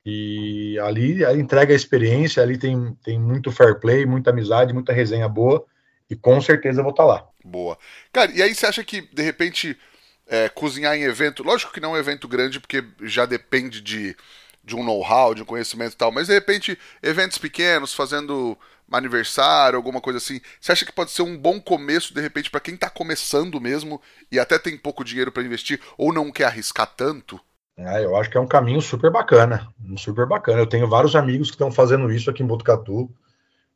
[0.04, 5.28] e ali entrega a experiência, ali tem, tem muito fair play, muita amizade, muita resenha
[5.28, 5.64] boa.
[6.10, 7.28] E com certeza eu vou estar tá lá.
[7.42, 7.78] Boa.
[8.12, 9.78] Cara, e aí você acha que, de repente,
[10.26, 14.16] é, cozinhar em evento, lógico que não é um evento grande, porque já depende de,
[14.62, 18.56] de um know-how, de um conhecimento e tal, mas de repente, eventos pequenos, fazendo
[18.90, 20.40] aniversário, alguma coisa assim.
[20.60, 24.00] Você acha que pode ser um bom começo, de repente, para quem está começando mesmo
[24.30, 27.40] e até tem pouco dinheiro para investir ou não quer arriscar tanto?
[27.76, 30.60] É, eu acho que é um caminho super bacana, super bacana.
[30.60, 33.10] Eu tenho vários amigos que estão fazendo isso aqui em Botucatu.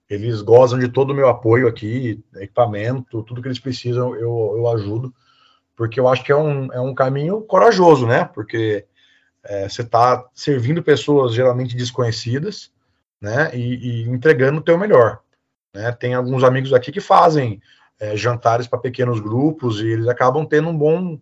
[0.09, 4.69] Eles gozam de todo o meu apoio aqui, equipamento, tudo que eles precisam eu, eu
[4.69, 5.13] ajudo,
[5.79, 8.25] porque eu acho que é um, é um caminho corajoso, né?
[8.35, 8.85] Porque
[9.45, 12.73] é, você está servindo pessoas geralmente desconhecidas,
[13.21, 13.55] né?
[13.55, 15.21] E, e entregando o teu melhor.
[15.73, 15.93] Né?
[15.93, 17.63] Tem alguns amigos aqui que fazem
[18.01, 21.17] é, jantares para pequenos grupos e eles acabam tendo um bom,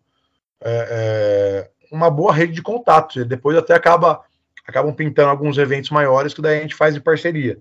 [0.62, 3.16] é, é, uma boa rede de contatos.
[3.16, 4.22] E depois até acaba,
[4.66, 7.58] acabam pintando alguns eventos maiores que daí a gente faz em parceria.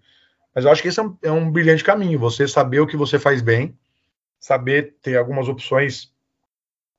[0.55, 2.17] Mas eu acho que esse é um, é um brilhante caminho.
[2.19, 3.77] Você saber o que você faz bem,
[4.39, 6.14] saber ter algumas opções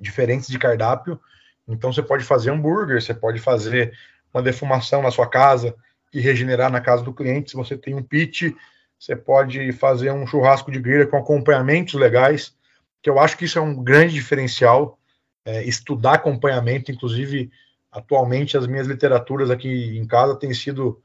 [0.01, 1.21] diferentes de cardápio.
[1.69, 3.93] Então você pode fazer hambúrguer, você pode fazer
[4.33, 5.75] uma defumação na sua casa
[6.13, 7.51] e regenerar na casa do cliente.
[7.51, 8.55] Se você tem um pit,
[8.99, 12.55] você pode fazer um churrasco de grelha com acompanhamentos legais,
[13.03, 14.99] que eu acho que isso é um grande diferencial.
[15.45, 17.51] É, estudar acompanhamento, inclusive
[17.93, 21.01] atualmente as minhas literaturas aqui em casa têm sido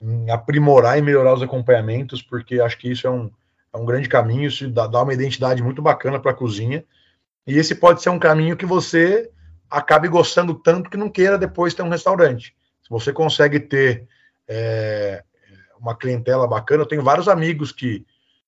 [0.00, 3.30] em aprimorar e melhorar os acompanhamentos, porque acho que isso é um,
[3.72, 6.84] é um grande caminho, isso dá, dá uma identidade muito bacana para a cozinha.
[7.48, 9.30] E esse pode ser um caminho que você
[9.70, 12.54] acabe gostando tanto que não queira depois ter um restaurante.
[12.82, 14.06] Se você consegue ter
[14.46, 15.24] é,
[15.80, 18.04] uma clientela bacana, eu tenho vários amigos que,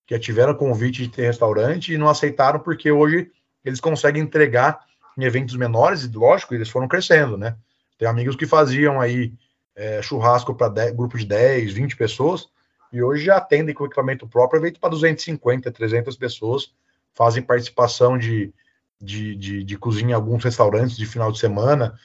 [0.07, 3.31] que tiveram convite de ter restaurante e não aceitaram porque hoje
[3.65, 4.81] eles conseguem entregar
[5.17, 7.57] em eventos menores, e lógico, eles foram crescendo, né?
[7.97, 9.33] Tem amigos que faziam aí
[9.75, 12.49] é, churrasco para grupo de 10, 20 pessoas,
[12.93, 16.71] e hoje já atendem com equipamento próprio, evento para 250, 300 pessoas,
[17.15, 18.53] fazem participação de,
[19.01, 21.99] de, de, de, cozinha em alguns restaurantes de final de semana,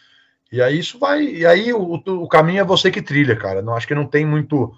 [0.51, 3.75] e aí isso vai, e aí o, o caminho é você que trilha, cara, não
[3.75, 4.73] acho que não tem muito,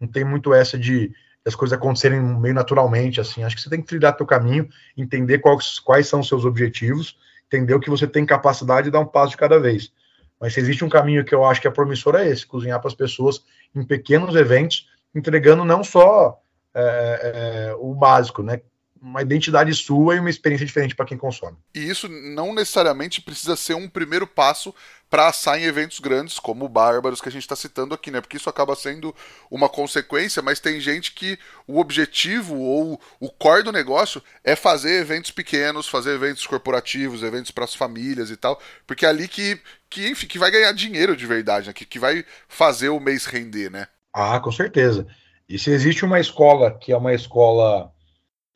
[0.00, 1.12] não tem muito essa de
[1.44, 5.38] as coisas acontecerem meio naturalmente, assim, acho que você tem que trilhar teu caminho, entender
[5.38, 9.06] quais, quais são os seus objetivos, entender o que você tem capacidade e dar um
[9.06, 9.92] passo de cada vez.
[10.40, 12.88] Mas se existe um caminho que eu acho que é promissor é esse, cozinhar para
[12.88, 13.44] as pessoas
[13.74, 16.40] em pequenos eventos, entregando não só
[16.74, 18.60] é, é, o básico, né?
[19.02, 21.58] Uma identidade sua e uma experiência diferente para quem consome.
[21.74, 24.72] E isso não necessariamente precisa ser um primeiro passo
[25.10, 28.20] para assar em eventos grandes, como o Bárbaros que a gente está citando aqui, né?
[28.20, 29.14] Porque isso acaba sendo
[29.50, 35.00] uma consequência, mas tem gente que o objetivo ou o core do negócio é fazer
[35.00, 39.60] eventos pequenos, fazer eventos corporativos, eventos para as famílias e tal, porque é ali que,
[39.90, 41.72] que, enfim, que vai ganhar dinheiro de verdade, né?
[41.74, 43.88] que, que vai fazer o mês render, né?
[44.14, 45.06] Ah, com certeza.
[45.46, 47.92] E se existe uma escola que é uma escola.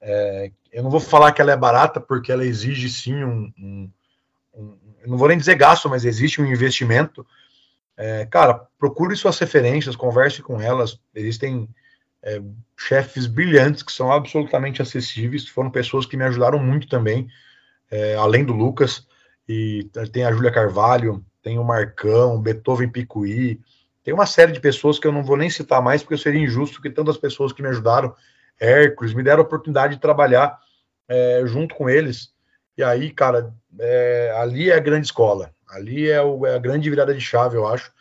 [0.08, 3.90] É, eu não vou falar que ela é barata, porque ela exige sim um, um,
[4.54, 7.26] um não vou nem dizer gasto, mas existe um investimento.
[7.96, 11.00] É, cara, procure suas referências, converse com elas.
[11.12, 11.68] Existem
[12.22, 12.40] é,
[12.76, 15.48] chefes brilhantes que são absolutamente acessíveis.
[15.48, 17.26] Foram pessoas que me ajudaram muito também,
[17.90, 19.06] é, além do Lucas.
[19.48, 23.60] E tem a Júlia Carvalho, tem o Marcão, Beethoven Picuí.
[24.04, 26.80] Tem uma série de pessoas que eu não vou nem citar mais, porque seria injusto
[26.80, 28.14] que tantas pessoas que me ajudaram,
[28.60, 30.58] Hércules, me deram a oportunidade de trabalhar
[31.08, 32.32] é, junto com eles.
[32.76, 36.88] E aí, cara, é, ali é a grande escola, ali é, o, é, a grande
[36.90, 37.92] virada de chave, eu acho,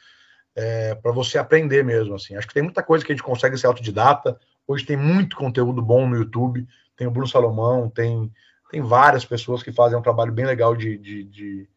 [0.55, 2.15] é, para você aprender mesmo.
[2.15, 2.35] Assim.
[2.35, 4.39] Acho que tem muita coisa que a gente consegue ser autodidata.
[4.67, 6.67] Hoje tem muito conteúdo bom no YouTube.
[6.95, 8.31] Tem o Bruno Salomão, tem,
[8.71, 11.69] tem várias pessoas que fazem um trabalho bem legal de, de, de,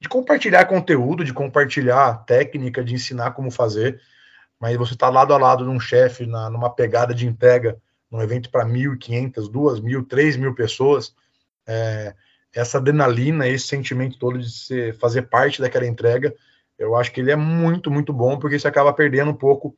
[0.00, 4.00] de compartilhar conteúdo, de compartilhar técnica, de ensinar como fazer.
[4.58, 7.78] Mas você está lado a lado de um chefe numa pegada de entrega,
[8.16, 11.14] num evento para 1.500, 2.000, 3.000 pessoas.
[11.66, 12.14] É,
[12.54, 16.34] essa adrenalina, esse sentimento todo de ser, fazer parte daquela entrega,
[16.78, 19.76] eu acho que ele é muito, muito bom, porque você acaba perdendo um pouco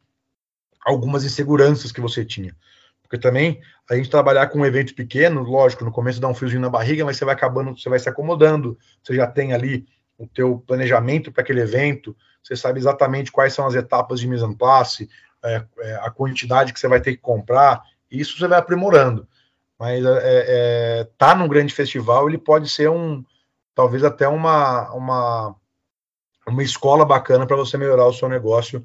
[0.84, 2.54] algumas inseguranças que você tinha.
[3.02, 6.60] Porque também a gente trabalhar com um evento pequeno, lógico, no começo dá um friozinho
[6.60, 9.86] na barriga, mas você vai acabando, você vai se acomodando, você já tem ali
[10.18, 14.44] o teu planejamento para aquele evento, você sabe exatamente quais são as etapas de mise
[14.44, 15.08] en place,
[15.44, 19.26] é, é, a quantidade que você vai ter que comprar, isso você vai aprimorando
[19.78, 23.24] mas é, é, tá num grande festival, ele pode ser um,
[23.74, 25.56] talvez até uma, uma,
[26.46, 28.84] uma escola bacana para você melhorar o seu negócio,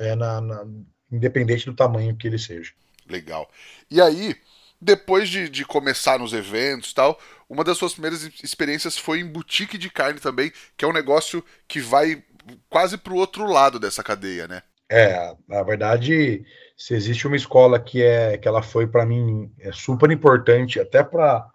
[0.00, 0.66] é, na, na,
[1.12, 2.72] independente do tamanho que ele seja.
[3.08, 3.48] Legal.
[3.88, 4.34] E aí,
[4.80, 9.78] depois de, de começar nos eventos tal, uma das suas primeiras experiências foi em boutique
[9.78, 12.24] de carne também, que é um negócio que vai
[12.68, 14.62] quase para o outro lado dessa cadeia, né?
[14.90, 16.44] É, na verdade,
[16.82, 21.04] se existe uma escola que é que ela foi para mim é super importante até
[21.04, 21.48] para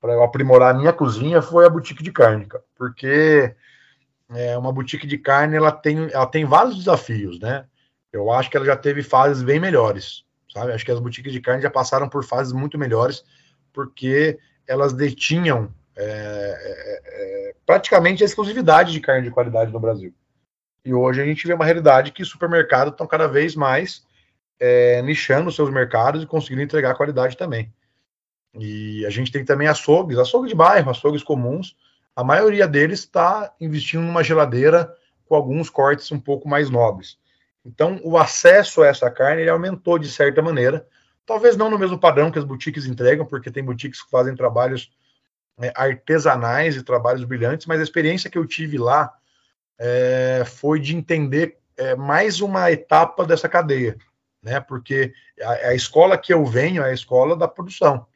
[0.00, 3.54] para eu aprimorar a minha cozinha foi a boutique de carne, cara, porque
[4.30, 7.66] é uma boutique de carne ela tem ela tem vários desafios, né?
[8.12, 10.72] Eu acho que ela já teve fases bem melhores, sabe?
[10.72, 13.24] Acho que as boutiques de carne já passaram por fases muito melhores
[13.72, 20.12] porque elas detinham é, é, é, praticamente a exclusividade de carne de qualidade no Brasil.
[20.84, 24.07] E hoje a gente vê uma realidade que supermercados estão cada vez mais
[24.60, 27.72] é, nichando seus mercados e conseguindo entregar qualidade também.
[28.54, 31.76] E a gente tem também açougues, açougues de bairro, açougues comuns.
[32.16, 34.92] A maioria deles está investindo numa geladeira
[35.26, 37.18] com alguns cortes um pouco mais nobres.
[37.64, 40.86] Então, o acesso a essa carne ele aumentou de certa maneira.
[41.26, 44.90] Talvez não no mesmo padrão que as boutiques entregam, porque tem boutiques que fazem trabalhos
[45.60, 49.12] é, artesanais e trabalhos brilhantes, mas a experiência que eu tive lá
[49.78, 53.96] é, foi de entender é, mais uma etapa dessa cadeia,
[54.48, 54.60] né?
[54.60, 58.06] Porque a, a, escola que eu venho é a escola da produção.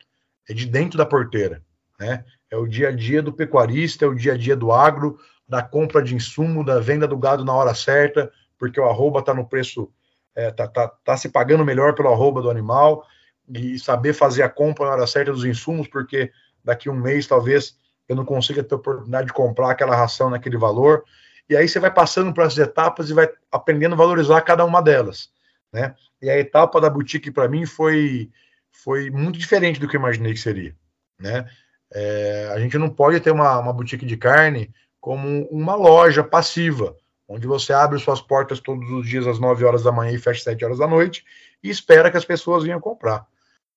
[0.48, 1.62] é de dentro da porteira,
[2.00, 2.24] né?
[2.50, 5.18] É o dia a dia do pecuarista, é o dia a dia do agro,
[5.48, 9.32] da compra de insumo, da venda do gado na hora certa, porque o arroba está
[9.32, 9.90] no preço,
[10.36, 13.06] está é, tá, tá, tá se pagando melhor pelo arroba do animal,
[13.48, 16.30] e saber fazer a compra na hora certa dos insumos, porque
[16.64, 17.76] daqui um mês talvez
[18.08, 21.04] eu não consiga ter oportunidade de comprar aquela ração naquele valor.
[21.48, 24.82] E aí você vai passando por essas etapas e vai aprendendo a valorizar cada uma
[24.82, 25.30] delas,
[25.72, 25.94] né?
[26.20, 28.30] E a etapa da boutique para mim foi
[28.70, 30.74] foi muito diferente do que eu imaginei que seria,
[31.18, 31.48] né?
[31.92, 36.96] É, a gente não pode ter uma, uma boutique de carne como uma loja passiva,
[37.28, 40.38] onde você abre suas portas todos os dias às 9 horas da manhã e fecha
[40.38, 41.24] às 7 horas da noite
[41.62, 43.26] e espera que as pessoas venham comprar.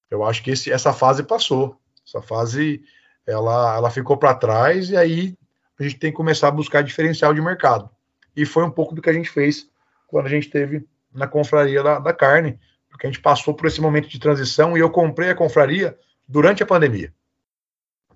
[0.10, 1.78] Eu acho que esse, essa fase passou.
[2.08, 2.84] Essa fase
[3.26, 5.36] ela, ela ficou para trás e aí
[5.80, 7.90] a gente tem que começar a buscar diferencial de mercado.
[8.36, 9.68] E foi um pouco do que a gente fez
[10.08, 13.82] quando a gente teve na confraria da, da carne, porque a gente passou por esse
[13.82, 15.98] momento de transição e eu comprei a confraria
[16.28, 17.14] durante a pandemia.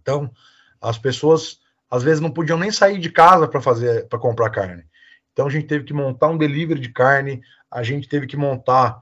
[0.02, 0.32] Então,
[0.82, 1.60] as pessoas
[1.90, 4.84] às vezes não podiam nem sair de casa para fazer para comprar carne.
[5.34, 9.02] Então a gente teve que montar um delivery de carne, a gente teve que montar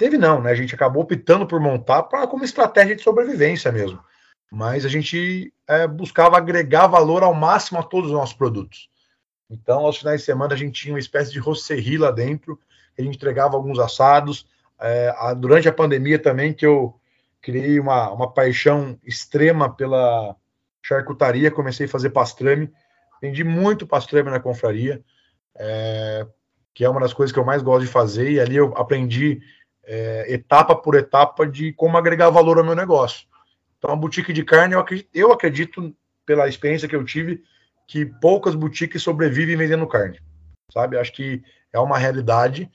[0.00, 0.50] Teve não, né?
[0.50, 4.02] A gente acabou optando por montar para como estratégia de sobrevivência mesmo.
[4.50, 8.88] Mas a gente é, buscava agregar valor ao máximo a todos os nossos produtos.
[9.50, 12.58] Então, aos finais de semana, a gente tinha uma espécie de rocerri lá dentro,
[12.98, 14.46] a gente entregava alguns assados.
[14.80, 16.94] É, a, durante a pandemia também, que eu
[17.40, 20.36] criei uma, uma paixão extrema pela
[20.82, 22.70] charcutaria, comecei a fazer pastrame,
[23.20, 25.02] vendi muito pastrame na confraria,
[25.56, 26.26] é,
[26.74, 29.40] que é uma das coisas que eu mais gosto de fazer, e ali eu aprendi
[29.84, 33.26] é, etapa por etapa de como agregar valor ao meu negócio.
[33.78, 35.94] Então, a boutique de carne, eu acredito, eu acredito,
[36.26, 37.42] pela experiência que eu tive,
[37.88, 40.20] que poucas boutiques sobrevivem vendendo carne,
[40.72, 40.96] sabe?
[40.96, 42.70] Acho que é uma realidade.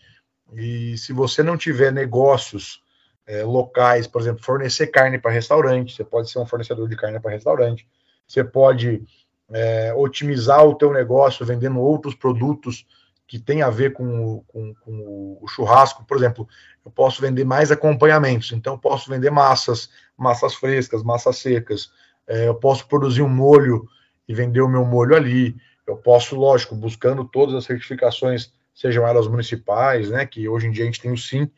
[0.54, 2.82] E se você não tiver negócios
[3.26, 7.20] é, locais, por exemplo, fornecer carne para restaurante, você pode ser um fornecedor de carne
[7.20, 7.88] para restaurante,
[8.28, 9.04] você pode
[9.50, 12.86] é, otimizar o teu negócio vendendo outros produtos
[13.28, 16.48] que tem a ver com, com, com, o churrasco, por exemplo,
[16.86, 21.92] eu posso vender mais acompanhamentos, então posso vender massas, massas frescas, massas secas,
[22.28, 23.88] é, eu posso produzir um molho
[24.28, 25.56] e vender o meu molho ali,
[25.88, 30.84] eu posso, lógico, buscando todas as certificações, sejam elas municipais, né, que hoje em dia
[30.84, 31.50] a gente tem o SIM,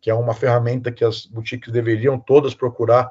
[0.00, 3.10] que é uma ferramenta que as boutiques deveriam todas procurar,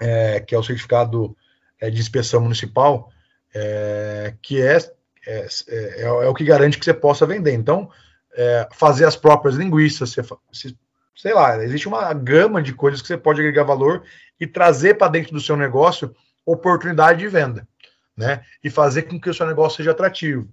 [0.00, 1.34] é, que é o certificado
[1.80, 3.10] é, de inspeção municipal,
[3.54, 4.78] é, que é
[5.26, 7.52] é, é, é, o que garante que você possa vender.
[7.52, 7.90] Então,
[8.34, 10.78] é, fazer as próprias linguiças, você, se,
[11.14, 14.02] sei lá, existe uma gama de coisas que você pode agregar valor
[14.40, 16.14] e trazer para dentro do seu negócio
[16.46, 17.68] oportunidade de venda,
[18.16, 18.42] né?
[18.64, 20.48] E fazer com que o seu negócio seja atrativo.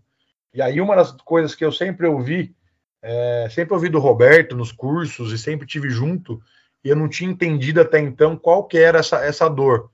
[0.55, 2.55] E aí, uma das coisas que eu sempre ouvi,
[3.01, 6.41] é, sempre ouvi do Roberto nos cursos e sempre tive junto,
[6.83, 9.91] e eu não tinha entendido até então qual que era essa, essa dor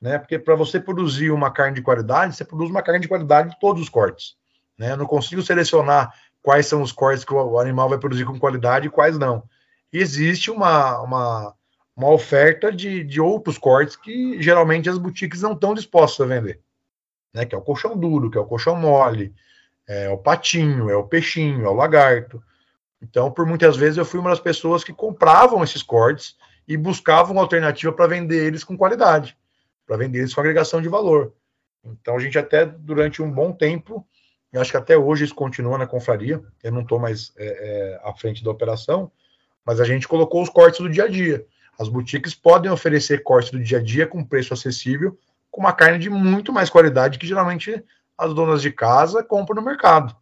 [0.00, 0.18] né?
[0.18, 3.60] Porque para você produzir uma carne de qualidade, você produz uma carne de qualidade de
[3.60, 4.36] todos os cortes,
[4.78, 4.92] né?
[4.92, 8.86] Eu não consigo selecionar quais são os cortes que o animal vai produzir com qualidade
[8.86, 9.42] e quais não.
[9.92, 11.54] E existe uma, uma,
[11.94, 16.60] uma oferta de, de outros cortes que geralmente as boutiques não estão dispostas a vender,
[17.34, 17.44] né?
[17.44, 19.34] Que é o colchão duro, que é o colchão mole,
[19.92, 22.42] é o patinho, é o peixinho, é o lagarto.
[23.02, 26.36] Então, por muitas vezes, eu fui uma das pessoas que compravam esses cortes
[26.68, 29.36] e buscavam alternativa para vender eles com qualidade
[29.90, 31.32] para vender isso com agregação de valor.
[31.84, 34.06] Então a gente até durante um bom tempo,
[34.52, 38.00] eu acho que até hoje isso continua na confraria, eu não estou mais é, é,
[38.08, 39.10] à frente da operação,
[39.66, 41.44] mas a gente colocou os cortes do dia a dia.
[41.76, 45.18] As boutiques podem oferecer cortes do dia a dia com preço acessível,
[45.50, 47.82] com uma carne de muito mais qualidade que geralmente
[48.20, 50.14] as donas de casa compram no mercado,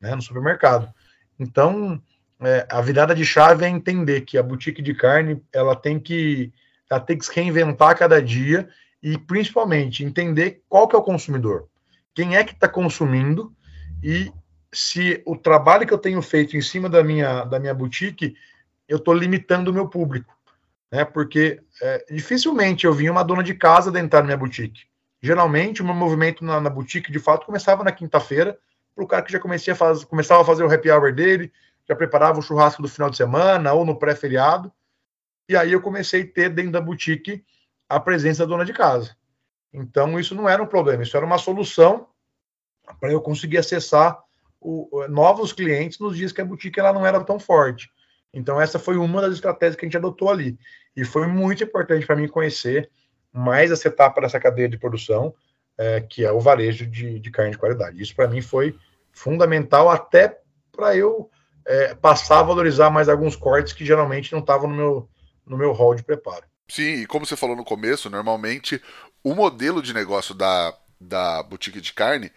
[0.00, 0.92] né, no supermercado.
[1.38, 2.00] Então,
[2.40, 6.52] é, a virada de chave é entender que a boutique de carne ela tem que
[6.90, 8.68] ela tem que se reinventar cada dia
[9.02, 11.68] e principalmente entender qual que é o consumidor,
[12.14, 13.54] quem é que está consumindo
[14.02, 14.32] e
[14.72, 18.34] se o trabalho que eu tenho feito em cima da minha, da minha boutique,
[18.88, 20.36] eu estou limitando o meu público,
[20.90, 21.04] né?
[21.04, 24.89] Porque é, dificilmente eu vinha uma dona de casa dentro da minha boutique.
[25.22, 28.58] Geralmente o meu movimento na, na boutique de fato começava na quinta-feira,
[28.94, 29.38] para o cara que já
[29.72, 31.52] a faz, começava a fazer o happy hour dele,
[31.88, 34.72] já preparava o churrasco do final de semana ou no pré-feriado.
[35.48, 37.44] E aí eu comecei a ter dentro da boutique
[37.88, 39.16] a presença da dona de casa.
[39.72, 42.08] Então, isso não era um problema, isso era uma solução
[42.98, 44.18] para eu conseguir acessar
[44.60, 47.90] o, novos clientes nos dias que a boutique ela não era tão forte.
[48.32, 50.58] Então, essa foi uma das estratégias que a gente adotou ali.
[50.94, 52.90] E foi muito importante para mim conhecer
[53.32, 55.34] mais essa etapa dessa cadeia de produção,
[55.78, 58.00] é, que é o varejo de, de carne de qualidade.
[58.00, 58.76] Isso, para mim, foi
[59.12, 60.40] fundamental até
[60.72, 61.30] para eu
[61.64, 65.08] é, passar a valorizar mais alguns cortes que geralmente não estavam no meu,
[65.46, 66.44] no meu hall de preparo.
[66.68, 68.80] Sim, e como você falou no começo, normalmente
[69.22, 72.30] o modelo de negócio da, da boutique de carne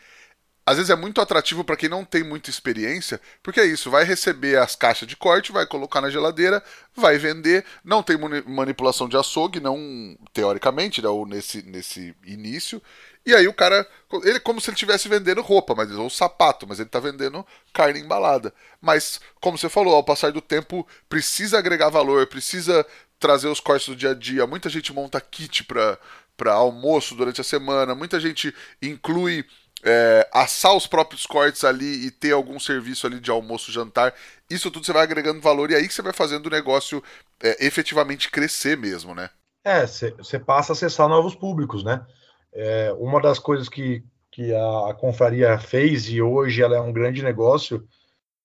[0.66, 4.04] às vezes é muito atrativo para quem não tem muita experiência, porque é isso, vai
[4.04, 6.64] receber as caixas de corte, vai colocar na geladeira,
[6.96, 12.82] vai vender, não tem manipulação de açougue, não teoricamente, né, ou nesse, nesse início,
[13.26, 13.88] e aí o cara,
[14.24, 18.00] ele como se ele estivesse vendendo roupa, mas ou sapato, mas ele está vendendo carne
[18.00, 18.54] embalada.
[18.82, 22.86] Mas como você falou, ao passar do tempo precisa agregar valor, precisa
[23.18, 24.46] trazer os cortes do dia a dia.
[24.46, 25.98] Muita gente monta kit para
[26.36, 29.46] para almoço durante a semana, muita gente inclui
[29.84, 34.14] é, assar os próprios cortes ali e ter algum serviço ali de almoço, jantar,
[34.50, 37.04] isso tudo você vai agregando valor e aí que você vai fazendo o negócio
[37.42, 39.30] é, efetivamente crescer mesmo, né?
[39.64, 42.06] É, você passa a acessar novos públicos, né?
[42.54, 46.94] É, uma das coisas que, que a, a confraria fez e hoje ela é um
[46.94, 47.88] grande negócio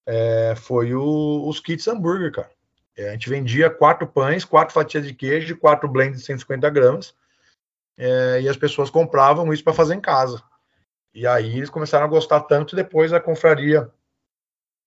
[0.06, 2.50] é, foi o, os kits hambúrguer, cara.
[2.96, 7.14] É, a gente vendia quatro pães, quatro fatias de queijo, quatro blends de 150 gramas
[7.98, 10.42] é, e as pessoas compravam isso para fazer em casa.
[11.18, 13.90] E aí eles começaram a gostar tanto, depois a confraria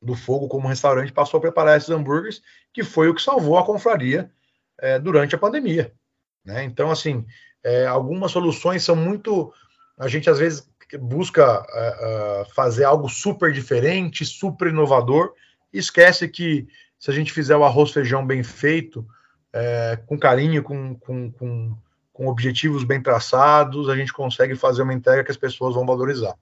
[0.01, 2.41] do Fogo como restaurante passou a preparar esses hambúrgueres,
[2.73, 4.31] que foi o que salvou a confraria
[4.79, 5.93] é, durante a pandemia.
[6.45, 6.63] Né?
[6.63, 7.25] Então, assim,
[7.61, 9.53] é, algumas soluções são muito.
[9.99, 10.65] A gente às vezes
[11.01, 15.33] busca é, é fazer algo super diferente, super inovador,
[15.73, 16.65] e esquece que
[16.97, 19.05] se a gente fizer o arroz feijão bem feito,
[19.51, 21.77] é, com carinho, com, com, com
[22.13, 26.35] com objetivos bem traçados, a gente consegue fazer uma entrega que as pessoas vão valorizar.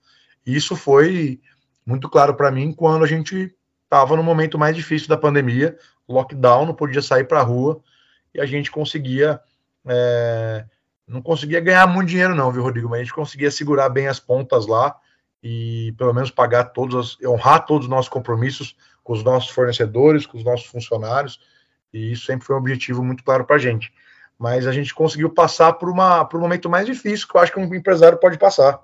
[0.44, 1.40] E isso foi
[1.86, 3.54] muito claro para mim quando a gente
[3.84, 5.76] estava no momento mais difícil da pandemia,
[6.08, 7.82] lockdown, não podia sair para a rua,
[8.34, 9.40] e a gente conseguia.
[9.86, 10.64] É,
[11.06, 12.88] não conseguia ganhar muito dinheiro, não, viu, Rodrigo?
[12.88, 14.96] Mas a gente conseguia segurar bem as pontas lá
[15.42, 20.38] e pelo menos pagar todos, honrar todos os nossos compromissos com os nossos fornecedores, com
[20.38, 21.40] os nossos funcionários,
[21.92, 23.92] e isso sempre foi um objetivo muito claro para a gente
[24.40, 27.52] mas a gente conseguiu passar por, uma, por um momento mais difícil que eu acho
[27.52, 28.80] que um empresário pode passar,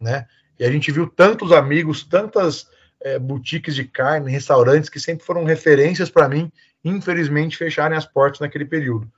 [0.00, 0.26] né?
[0.58, 2.66] E a gente viu tantos amigos, tantas
[3.00, 6.50] é, boutiques de carne, restaurantes que sempre foram referências para mim,
[6.84, 9.08] infelizmente fecharem as portas naquele período.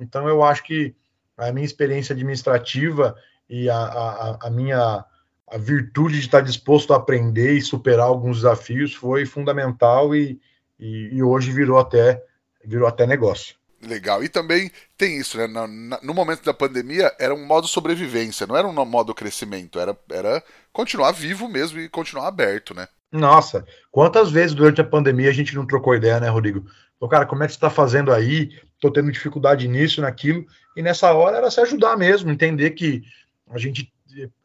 [0.00, 0.96] Então eu acho que
[1.36, 3.14] a minha experiência administrativa
[3.48, 5.04] e a, a, a minha
[5.46, 10.40] a virtude de estar disposto a aprender e superar alguns desafios foi fundamental e,
[10.76, 12.20] e, e hoje virou até
[12.64, 13.59] virou até negócio.
[13.82, 14.22] Legal.
[14.22, 15.46] E também tem isso, né?
[15.46, 15.66] No,
[16.02, 20.42] no, momento da pandemia era um modo sobrevivência, não era um modo crescimento, era, era
[20.72, 22.86] continuar vivo mesmo e continuar aberto, né?
[23.10, 26.64] Nossa, quantas vezes durante a pandemia a gente não trocou ideia, né, Rodrigo?
[26.96, 28.50] Então, cara, como é que você está fazendo aí?
[28.78, 30.44] Tô tendo dificuldade nisso, naquilo.
[30.76, 33.02] E nessa hora era se ajudar mesmo, entender que
[33.50, 33.90] a gente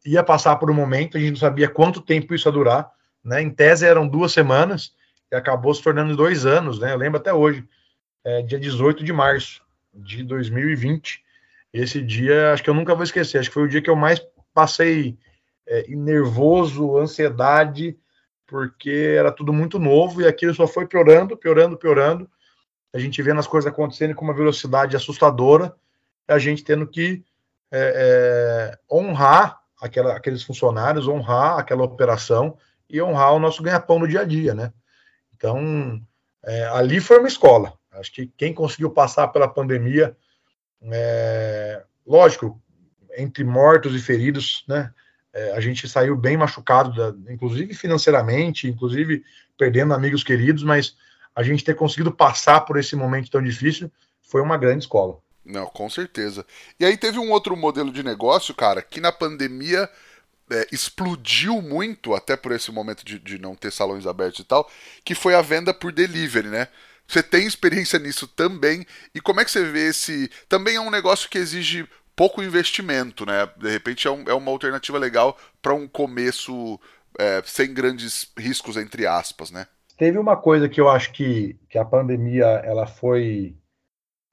[0.04, 2.90] ia passar por um momento, a gente não sabia quanto tempo isso ia durar,
[3.22, 3.42] né?
[3.42, 4.92] Em tese eram duas semanas
[5.30, 6.92] e acabou se tornando dois anos, né?
[6.92, 7.62] Eu lembro até hoje
[8.26, 9.62] é, dia 18 de março
[9.94, 11.22] de 2020.
[11.72, 13.94] Esse dia, acho que eu nunca vou esquecer, acho que foi o dia que eu
[13.94, 14.20] mais
[14.52, 15.16] passei
[15.64, 17.96] é, nervoso, ansiedade,
[18.44, 22.28] porque era tudo muito novo e aquilo só foi piorando, piorando, piorando.
[22.92, 25.72] A gente vendo as coisas acontecendo com uma velocidade assustadora,
[26.26, 27.24] a gente tendo que
[27.70, 32.58] é, é, honrar aquela, aqueles funcionários, honrar aquela operação
[32.90, 34.72] e honrar o nosso ganha-pão no dia a dia, né?
[35.36, 36.02] Então,
[36.44, 37.72] é, ali foi uma escola.
[37.98, 40.16] Acho que quem conseguiu passar pela pandemia,
[40.82, 42.60] é, lógico,
[43.16, 44.92] entre mortos e feridos, né?
[45.32, 49.22] É, a gente saiu bem machucado, da, inclusive financeiramente, inclusive
[49.58, 50.96] perdendo amigos queridos, mas
[51.34, 53.90] a gente ter conseguido passar por esse momento tão difícil
[54.22, 55.18] foi uma grande escola.
[55.44, 56.44] Não, com certeza.
[56.80, 59.88] E aí teve um outro modelo de negócio, cara, que na pandemia
[60.50, 64.68] é, explodiu muito, até por esse momento de, de não ter salões abertos e tal,
[65.04, 66.68] que foi a venda por delivery, né?
[67.06, 68.84] Você tem experiência nisso também.
[69.14, 70.30] E como é que você vê esse.
[70.48, 73.48] Também é um negócio que exige pouco investimento, né?
[73.56, 76.80] De repente é, um, é uma alternativa legal para um começo
[77.18, 79.66] é, sem grandes riscos, entre aspas, né?
[79.96, 83.56] Teve uma coisa que eu acho que, que a pandemia ela foi.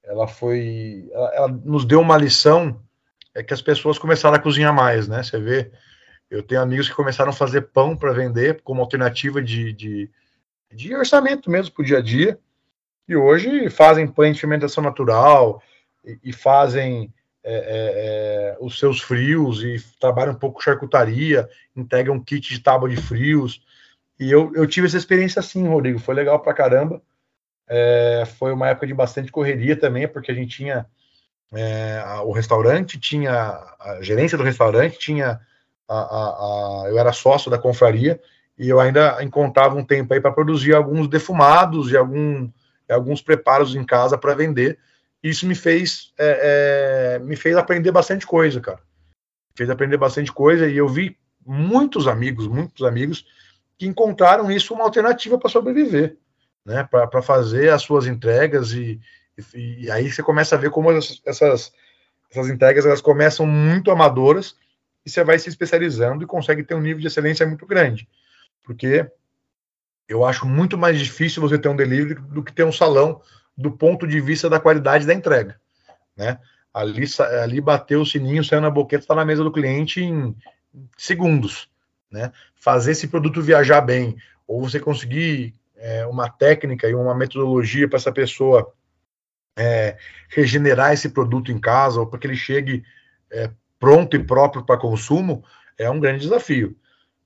[0.04, 1.10] Ela foi.
[1.12, 2.82] Ela, ela nos deu uma lição
[3.36, 5.24] é que as pessoas começaram a cozinhar mais, né?
[5.24, 5.72] Você vê.
[6.30, 10.10] Eu tenho amigos que começaram a fazer pão para vender como alternativa de, de,
[10.72, 12.40] de orçamento mesmo para o dia a dia
[13.08, 15.62] e hoje fazem pães de fermentação natural
[16.04, 22.16] e, e fazem é, é, é, os seus frios e trabalham um pouco charcutaria, entregam
[22.16, 23.62] um kit de tábua de frios.
[24.20, 27.02] E eu, eu tive essa experiência assim, Rodrigo, foi legal pra caramba.
[27.68, 30.86] É, foi uma época de bastante correria também, porque a gente tinha
[31.52, 33.34] é, o restaurante, tinha
[33.80, 35.40] a gerência do restaurante, tinha
[35.88, 38.20] a, a, a, eu era sócio da confraria
[38.58, 42.50] e eu ainda encontrava um tempo aí para produzir alguns defumados e algum
[42.90, 44.80] alguns preparos em casa para vender.
[45.22, 48.80] isso me fez é, é, me fez aprender bastante coisa, cara.
[49.56, 53.26] Fez aprender bastante coisa e eu vi muitos amigos, muitos amigos
[53.78, 56.18] que encontraram isso uma alternativa para sobreviver,
[56.66, 56.84] né?
[56.84, 59.00] Para fazer as suas entregas e,
[59.54, 61.74] e, e, aí você começa a ver como essas,
[62.30, 64.56] essas entregas elas começam muito amadoras
[65.06, 68.08] e você vai se especializando e consegue ter um nível de excelência muito grande,
[68.64, 69.10] porque
[70.08, 73.22] eu acho muito mais difícil você ter um delivery do que ter um salão
[73.58, 75.60] do ponto de vista da qualidade da entrega,
[76.16, 76.40] né?
[76.74, 77.06] Ali,
[77.44, 80.36] ali bateu o sininho, saiu na boqueta, está na mesa do cliente em
[80.98, 81.70] segundos,
[82.12, 82.32] né?
[82.56, 87.98] Fazer esse produto viajar bem, ou você conseguir é, uma técnica e uma metodologia para
[87.98, 88.74] essa pessoa
[89.56, 89.98] é,
[90.30, 92.84] regenerar esse produto em casa, ou para que ele chegue
[93.32, 93.50] é,
[93.80, 95.44] pronto e próprio para consumo,
[95.78, 96.76] é um grande desafio.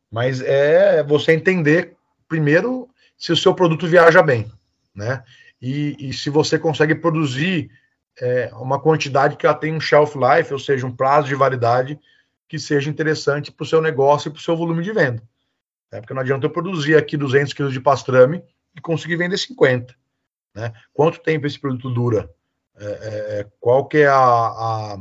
[0.09, 1.96] Mas é você entender,
[2.27, 4.51] primeiro, se o seu produto viaja bem,
[4.93, 5.23] né?
[5.61, 7.71] E, e se você consegue produzir
[8.19, 11.99] é, uma quantidade que ela tem um shelf life, ou seja, um prazo de validade
[12.47, 15.21] que seja interessante para o seu negócio e para o seu volume de venda.
[15.91, 18.43] É, porque não adianta eu produzir aqui 200 quilos de pastrame
[18.75, 19.95] e conseguir vender 50.
[20.53, 20.73] Né?
[20.93, 22.29] Quanto tempo esse produto dura?
[22.79, 24.97] É, é, é, qual que é a, a,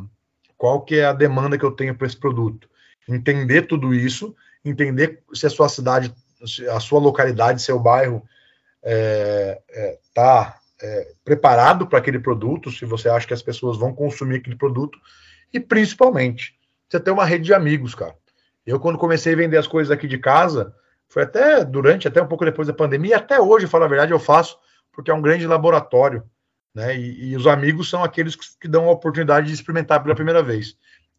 [0.57, 2.69] qual que é a demanda que eu tenho para esse produto?
[3.09, 6.13] Entender tudo isso, entender se a sua cidade,
[6.71, 8.23] a sua localidade, seu bairro
[8.83, 13.77] está é, é, tá, é, preparado para aquele produto, se você acha que as pessoas
[13.77, 14.99] vão consumir aquele produto,
[15.53, 16.55] e principalmente,
[16.89, 18.15] você ter uma rede de amigos, cara.
[18.65, 20.75] Eu, quando comecei a vender as coisas aqui de casa,
[21.09, 24.19] foi até durante, até um pouco depois da pandemia, até hoje, falar a verdade, eu
[24.19, 24.59] faço,
[24.93, 26.25] porque é um grande laboratório,
[26.75, 26.97] né?
[26.97, 30.43] E, e os amigos são aqueles que, que, dão a oportunidade de experimentar pela primeira
[30.43, 30.77] vez.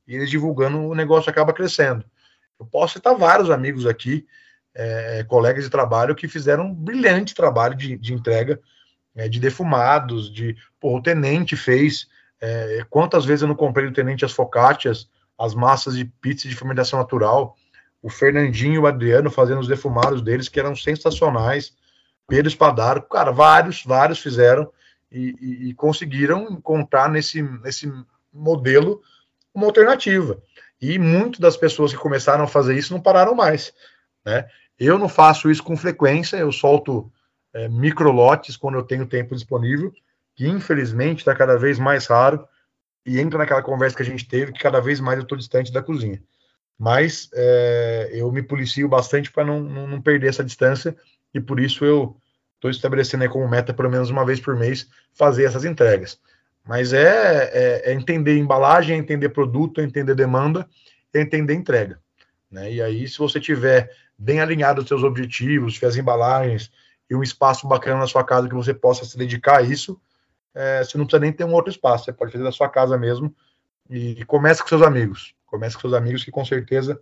[0.07, 2.05] E eles divulgando, o negócio acaba crescendo.
[2.59, 4.27] Eu posso citar vários amigos aqui,
[4.77, 8.61] é, colegas de trabalho, que fizeram um brilhante trabalho de, de entrega
[9.15, 10.55] é, de defumados, de.
[10.79, 12.07] Pô, o Tenente fez.
[12.39, 16.55] É, quantas vezes eu não comprei do Tenente as focaccias, as massas de pizza de
[16.55, 17.55] fermentação natural?
[18.03, 21.73] O Fernandinho e o Adriano fazendo os defumados deles, que eram sensacionais.
[22.27, 24.71] Pedro Espadaro, cara, vários, vários fizeram
[25.11, 27.91] e, e, e conseguiram encontrar nesse, nesse
[28.31, 29.01] modelo
[29.51, 30.39] uma alternativa.
[30.79, 33.73] E muitas das pessoas que começaram a fazer isso não pararam mais.
[34.23, 34.47] Né?
[34.79, 37.11] Eu não faço isso com frequência, eu solto
[37.53, 39.91] é, microlotes quando eu tenho tempo disponível,
[40.35, 42.47] que infelizmente está cada vez mais raro,
[43.05, 45.71] e entra naquela conversa que a gente teve, que cada vez mais eu estou distante
[45.71, 46.21] da cozinha.
[46.77, 50.95] Mas é, eu me policio bastante para não, não, não, perder essa distância,
[51.33, 52.15] e por isso eu
[52.55, 56.19] estou estabelecendo como meta, pelo menos uma vez por mês, fazer essas entregas.
[56.67, 60.67] Mas é, é, é entender embalagem, é entender produto, é entender demanda,
[61.13, 61.99] é entender entrega.
[62.51, 62.73] Né?
[62.73, 66.71] E aí, se você tiver bem alinhado os seus objetivos, tiver as embalagens,
[67.09, 69.99] e um espaço bacana na sua casa que você possa se dedicar a isso,
[70.53, 72.97] é, você não precisa nem ter um outro espaço, você pode fazer na sua casa
[72.97, 73.33] mesmo
[73.89, 75.33] e, e comece com seus amigos.
[75.45, 76.99] Comece com seus amigos que com certeza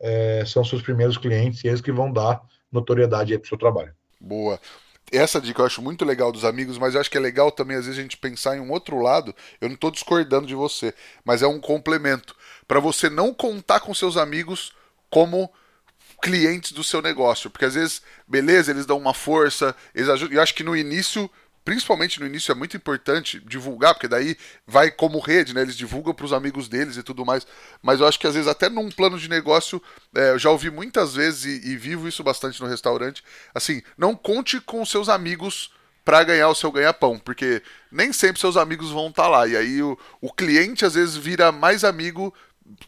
[0.00, 2.40] é, são seus primeiros clientes e eles que vão dar
[2.70, 3.94] notoriedade para o seu trabalho.
[4.20, 4.58] Boa.
[5.10, 7.76] Essa dica eu acho muito legal dos amigos, mas eu acho que é legal também
[7.76, 9.34] às vezes a gente pensar em um outro lado.
[9.60, 10.94] Eu não estou discordando de você,
[11.24, 12.34] mas é um complemento
[12.66, 14.72] para você não contar com seus amigos
[15.10, 15.52] como
[16.22, 17.50] clientes do seu negócio.
[17.50, 20.32] Porque às vezes, beleza, eles dão uma força, eles ajudam.
[20.32, 21.28] E eu acho que no início,
[21.64, 25.60] principalmente no início, é muito importante divulgar, porque daí vai como rede, né?
[25.60, 27.46] Eles divulgam para os amigos deles e tudo mais.
[27.82, 29.82] Mas eu acho que às vezes, até num plano de negócio,
[30.16, 33.24] é, eu já ouvi muitas vezes e, e vivo isso bastante no restaurante.
[33.52, 35.72] Assim, não conte com seus amigos
[36.04, 39.46] para ganhar o seu ganha-pão, porque nem sempre seus amigos vão estar tá lá.
[39.46, 42.32] E aí o, o cliente às vezes vira mais amigo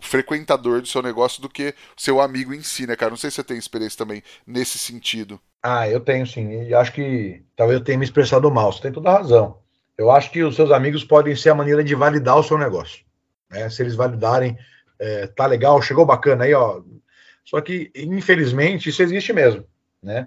[0.01, 3.11] frequentador do seu negócio do que seu amigo em si, né, cara?
[3.11, 5.41] Não sei se você tem experiência também nesse sentido.
[5.63, 6.65] Ah, eu tenho sim.
[6.65, 8.73] E acho que talvez eu tenha me expressado mal.
[8.73, 9.59] Você tem toda a razão.
[9.97, 13.05] Eu acho que os seus amigos podem ser a maneira de validar o seu negócio.
[13.51, 13.69] Né?
[13.71, 14.59] Se eles validarem,
[14.99, 16.83] é, tá legal, chegou bacana aí, ó.
[17.45, 19.65] Só que, infelizmente, isso existe mesmo,
[20.03, 20.27] né?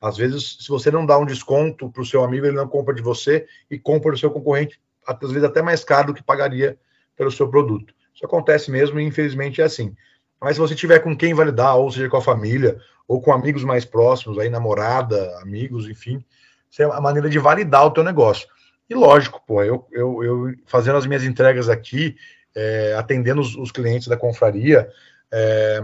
[0.00, 2.94] Às vezes, se você não dá um desconto para o seu amigo, ele não compra
[2.94, 6.78] de você e compra do seu concorrente, às vezes até mais caro do que pagaria
[7.16, 7.94] pelo seu produto.
[8.16, 9.94] Isso acontece mesmo e infelizmente é assim.
[10.40, 13.62] Mas se você tiver com quem validar, ou seja, com a família, ou com amigos
[13.62, 16.24] mais próximos, aí namorada, amigos, enfim,
[16.70, 18.48] isso é a maneira de validar o teu negócio.
[18.88, 22.16] E lógico, pô, eu, eu, eu fazendo as minhas entregas aqui,
[22.54, 24.88] é, atendendo os, os, clientes da confraria,
[25.30, 25.80] é,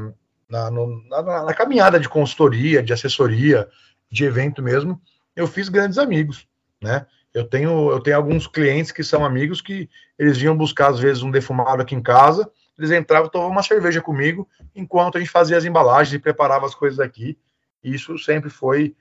[0.48, 3.68] na, no, na, na, caminhada de consultoria, de assessoria,
[4.10, 5.00] de evento mesmo,
[5.36, 6.46] eu fiz grandes amigos,
[6.80, 7.06] né?
[7.34, 11.22] Eu tenho, eu tenho alguns clientes que são amigos que eles vinham buscar, às vezes,
[11.22, 15.56] um defumado aqui em casa, eles entravam tomavam uma cerveja comigo, enquanto a gente fazia
[15.56, 17.38] as embalagens e preparava as coisas aqui.
[17.82, 18.94] Isso sempre foi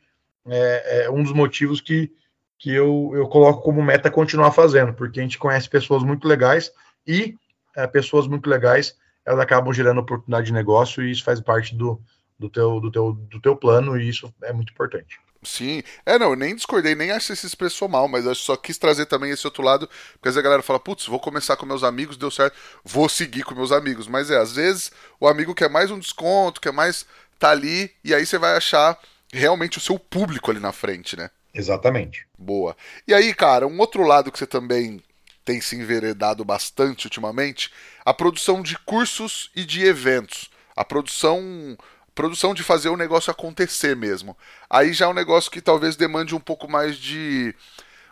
[0.46, 2.12] é, é, um dos motivos que,
[2.58, 6.72] que eu, eu coloco como meta continuar fazendo, porque a gente conhece pessoas muito legais
[7.06, 7.36] e
[7.76, 12.02] é, pessoas muito legais elas acabam gerando oportunidade de negócio e isso faz parte do,
[12.40, 15.20] do, teu, do, teu, do teu plano e isso é muito importante.
[15.44, 18.56] Sim, é, não, eu nem discordei, nem acho que se expressou mal, mas eu só
[18.56, 21.58] quis trazer também esse outro lado, porque às vezes a galera fala, putz, vou começar
[21.58, 24.08] com meus amigos, deu certo, vou seguir com meus amigos.
[24.08, 27.06] Mas é, às vezes o amigo quer mais um desconto, quer mais
[27.39, 29.00] tá ali, e aí você vai achar
[29.34, 31.32] realmente o seu público ali na frente, né?
[31.54, 32.28] Exatamente.
[32.38, 32.78] Boa.
[33.08, 35.02] E aí, cara, um outro lado que você também
[35.44, 37.72] tem se enveredado bastante ultimamente,
[38.06, 40.52] a produção de cursos e de eventos.
[40.76, 41.76] A produção
[42.14, 44.38] produção de fazer o negócio acontecer mesmo.
[44.70, 47.55] Aí já é um negócio que talvez demande um pouco mais de,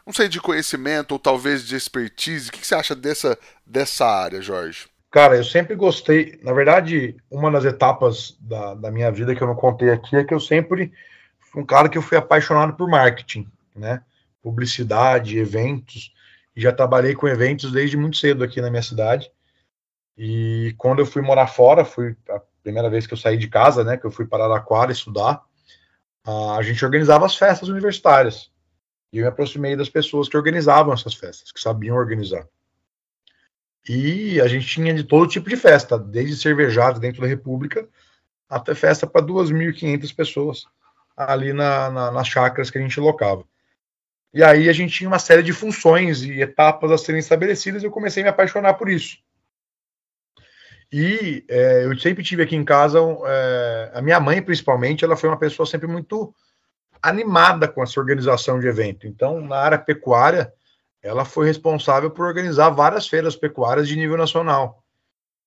[0.05, 2.49] não sei, de conhecimento ou talvez de expertise.
[2.49, 4.87] O que você acha dessa, dessa área, Jorge?
[5.11, 6.39] Cara, eu sempre gostei.
[6.43, 10.23] Na verdade, uma das etapas da, da minha vida que eu não contei aqui é
[10.23, 10.91] que eu sempre
[11.39, 14.03] fui um cara que eu fui apaixonado por marketing, né?
[14.41, 16.13] Publicidade, eventos.
[16.55, 19.31] Já trabalhei com eventos desde muito cedo aqui na minha cidade.
[20.15, 22.15] E quando eu fui morar fora, fui
[22.69, 25.43] primeira vez que eu saí de casa, né, que eu fui para Araraquara estudar,
[26.25, 28.51] a gente organizava as festas universitárias.
[29.11, 32.47] E eu me aproximei das pessoas que organizavam essas festas, que sabiam organizar.
[33.87, 37.87] E a gente tinha de todo tipo de festa, desde cervejadas dentro da República
[38.47, 40.65] até festa para 2.500 pessoas
[41.17, 43.43] ali na, na, nas chácaras que a gente locava.
[44.31, 47.85] E aí a gente tinha uma série de funções e etapas a serem estabelecidas e
[47.85, 49.17] eu comecei a me apaixonar por isso.
[50.91, 55.29] E é, eu sempre tive aqui em casa, é, a minha mãe principalmente, ela foi
[55.29, 56.33] uma pessoa sempre muito
[57.01, 59.07] animada com essa organização de evento.
[59.07, 60.51] Então, na área pecuária,
[61.01, 64.83] ela foi responsável por organizar várias feiras pecuárias de nível nacional,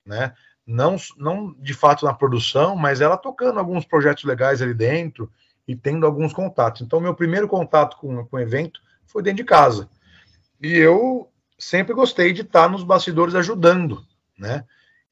[0.07, 0.33] né?
[0.65, 5.31] Não, não de fato na produção, mas ela tocando alguns projetos legais ali dentro
[5.67, 6.83] e tendo alguns contatos.
[6.83, 9.91] Então, meu primeiro contato com, com o evento foi dentro de casa.
[10.61, 11.29] E eu
[11.59, 14.05] sempre gostei de estar nos bastidores ajudando,
[14.39, 14.65] né?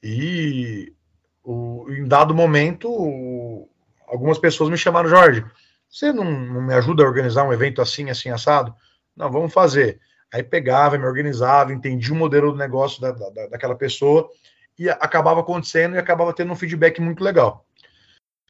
[0.03, 0.95] E
[1.43, 3.69] o, em dado momento, o,
[4.07, 5.45] algumas pessoas me chamaram, Jorge,
[5.89, 8.75] você não, não, me ajuda a organizar um evento assim, assim, assado?
[9.17, 10.01] Não, vamos fazer.
[10.33, 14.31] Aí pegava, me organizava, entendia o modelo do negócio da, da, daquela pessoa
[14.79, 17.67] e acabava acontecendo e acabava tendo um feedback muito legal.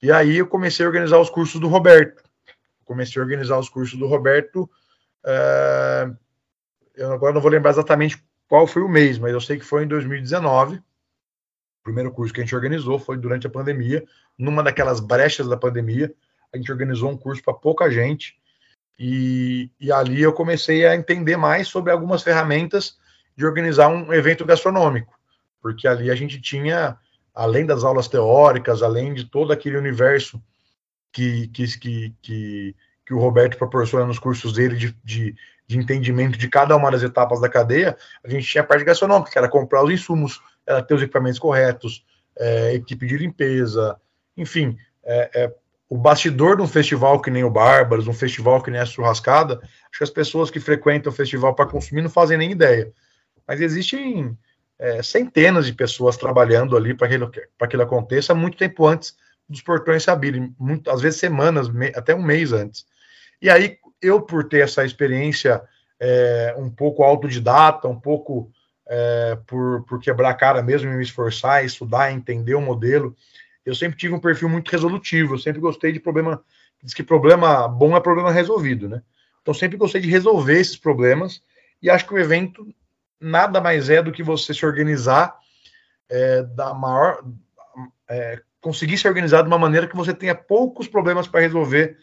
[0.03, 2.23] E aí eu comecei a organizar os cursos do Roberto.
[2.85, 4.71] Comecei a organizar os cursos do Roberto.
[5.25, 6.11] É...
[6.95, 9.85] Eu agora não vou lembrar exatamente qual foi o mês, mas eu sei que foi
[9.85, 10.83] em 2019
[11.83, 14.05] primeiro curso que a gente organizou foi durante a pandemia,
[14.39, 16.13] numa daquelas brechas da pandemia,
[16.53, 18.35] a gente organizou um curso para pouca gente,
[18.99, 22.99] e, e, ali eu comecei a entender mais sobre algumas ferramentas
[23.35, 25.19] de organizar um evento gastronômico,
[25.63, 26.99] porque ali a gente tinha,
[27.35, 30.43] além das aulas teóricas, além de todo aquele universo
[31.11, 32.77] que, que, que, que,
[33.07, 35.35] que o Roberto proporciona nos cursos dele de, de,
[35.67, 39.31] de entendimento de cada uma das etapas da cadeia, a gente tinha a parte gastronômica,
[39.31, 42.05] que era comprar os insumos, ela ter os equipamentos corretos,
[42.39, 43.97] é, equipe de limpeza,
[44.37, 45.55] enfim, é, é,
[45.89, 49.61] o bastidor de um festival que nem o Bárbaros, um festival que nem a Churrascada,
[49.63, 52.93] acho que as pessoas que frequentam o festival para consumir não fazem nem ideia.
[53.47, 54.37] Mas existem
[54.79, 59.17] é, centenas de pessoas trabalhando ali para que aquilo aconteça muito tempo antes
[59.49, 62.87] dos portões se abrirem, muito, às vezes semanas, me, até um mês antes.
[63.43, 65.61] E aí, eu, por ter essa experiência
[65.99, 68.51] é, um pouco autodidata, um pouco
[68.93, 73.17] é, por, por quebrar a cara mesmo, me esforçar, estudar, entender o modelo.
[73.65, 76.43] Eu sempre tive um perfil muito resolutivo, eu sempre gostei de problema.
[76.83, 79.01] Diz que problema bom é problema resolvido, né?
[79.41, 81.41] Então, sempre gostei de resolver esses problemas
[81.81, 82.67] e acho que o evento
[83.21, 85.39] nada mais é do que você se organizar
[86.09, 87.23] é, da maior.
[88.09, 91.97] É, conseguir se organizar de uma maneira que você tenha poucos problemas para resolver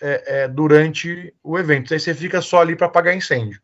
[0.00, 1.94] é, é, durante o evento.
[1.94, 3.60] Aí você fica só ali para apagar incêndio.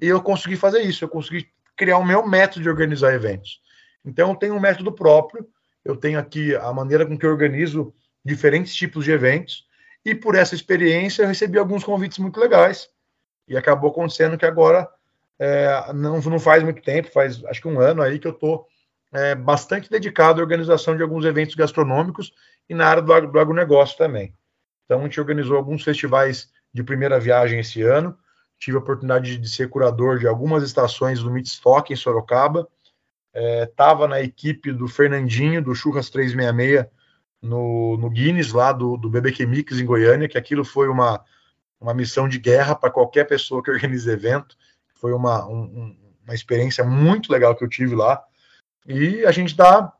[0.00, 3.60] E eu consegui fazer isso, eu consegui criar o meu método de organizar eventos.
[4.04, 5.46] Então, eu tenho um método próprio,
[5.84, 7.94] eu tenho aqui a maneira com que eu organizo
[8.24, 9.66] diferentes tipos de eventos,
[10.04, 12.88] e por essa experiência eu recebi alguns convites muito legais,
[13.48, 14.88] e acabou acontecendo que agora,
[15.38, 18.66] é, não, não faz muito tempo, faz acho que um ano aí que eu estou
[19.12, 22.32] é, bastante dedicado à organização de alguns eventos gastronômicos
[22.68, 24.34] e na área do, do agronegócio também.
[24.84, 28.18] Então, a gente organizou alguns festivais de primeira viagem esse ano,
[28.64, 32.66] tive a oportunidade de ser curador de algumas estações do Midstock em Sorocaba.
[33.34, 36.86] Estava é, na equipe do Fernandinho, do Churras 366,
[37.42, 41.22] no, no Guinness, lá do, do BBQ Mix em Goiânia, que aquilo foi uma,
[41.78, 44.56] uma missão de guerra para qualquer pessoa que organize evento.
[44.94, 45.94] Foi uma, um,
[46.24, 48.24] uma experiência muito legal que eu tive lá.
[48.86, 49.92] E a gente está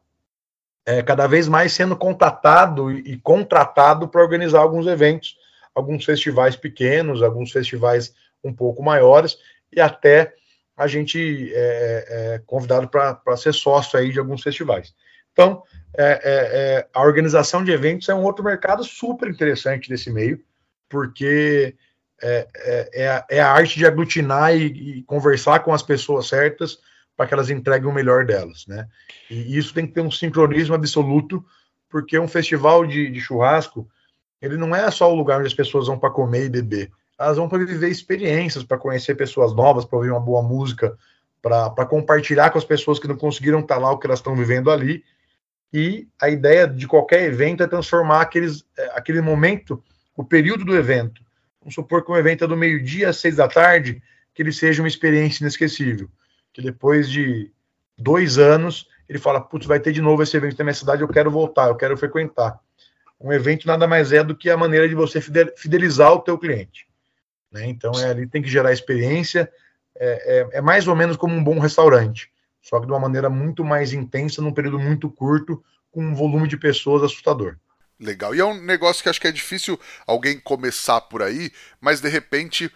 [0.86, 5.36] é, cada vez mais sendo contatado e contratado para organizar alguns eventos,
[5.74, 8.14] alguns festivais pequenos, alguns festivais
[8.44, 9.38] um pouco maiores
[9.72, 10.34] e até
[10.76, 14.94] a gente é, é convidado para ser sócio aí de alguns festivais.
[15.32, 15.62] Então,
[15.96, 20.40] é, é, é, a organização de eventos é um outro mercado super interessante desse meio,
[20.88, 21.76] porque
[22.22, 22.48] é,
[22.92, 26.78] é, é a arte de aglutinar e, e, conversar com as pessoas certas
[27.16, 28.88] para que elas entreguem o melhor delas, né?
[29.30, 31.44] E isso tem que ter um sincronismo absoluto,
[31.88, 33.88] porque um festival de, de churrasco,
[34.40, 37.36] ele não é só o lugar onde as pessoas vão para comer e beber, elas
[37.36, 40.96] vão para viver experiências, para conhecer pessoas novas, para ouvir uma boa música,
[41.40, 44.34] para compartilhar com as pessoas que não conseguiram estar tá lá o que elas estão
[44.34, 45.04] vivendo ali.
[45.72, 49.82] E a ideia de qualquer evento é transformar aqueles, é, aquele momento,
[50.16, 51.20] o período do evento.
[51.60, 54.02] Vamos supor que um evento é do meio-dia às seis da tarde,
[54.32, 56.08] que ele seja uma experiência inesquecível.
[56.52, 57.50] Que depois de
[57.98, 61.08] dois anos, ele fala: Putz, vai ter de novo esse evento na minha cidade, eu
[61.08, 62.58] quero voltar, eu quero frequentar.
[63.20, 66.86] Um evento nada mais é do que a maneira de você fidelizar o teu cliente.
[67.54, 67.68] Né?
[67.68, 69.50] Então, é, ele tem que gerar experiência,
[69.96, 72.28] é, é, é, mais ou menos como um bom restaurante,
[72.60, 76.48] só que de uma maneira muito mais intensa, num período muito curto, com um volume
[76.48, 77.56] de pessoas assustador.
[78.00, 78.34] Legal.
[78.34, 82.08] E é um negócio que acho que é difícil alguém começar por aí, mas de
[82.08, 82.68] repente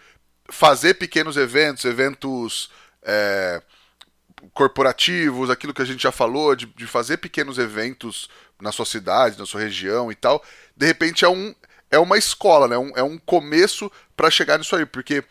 [0.49, 2.71] fazer pequenos eventos, eventos
[3.03, 3.61] é,
[4.53, 8.29] corporativos, aquilo que a gente já falou, de, de fazer pequenos eventos
[8.61, 10.41] na sua cidade, na sua região e tal,
[10.75, 11.53] de repente é um,
[11.91, 12.77] é uma escola, né?
[12.77, 15.23] Um, é um começo para chegar nisso aí, porque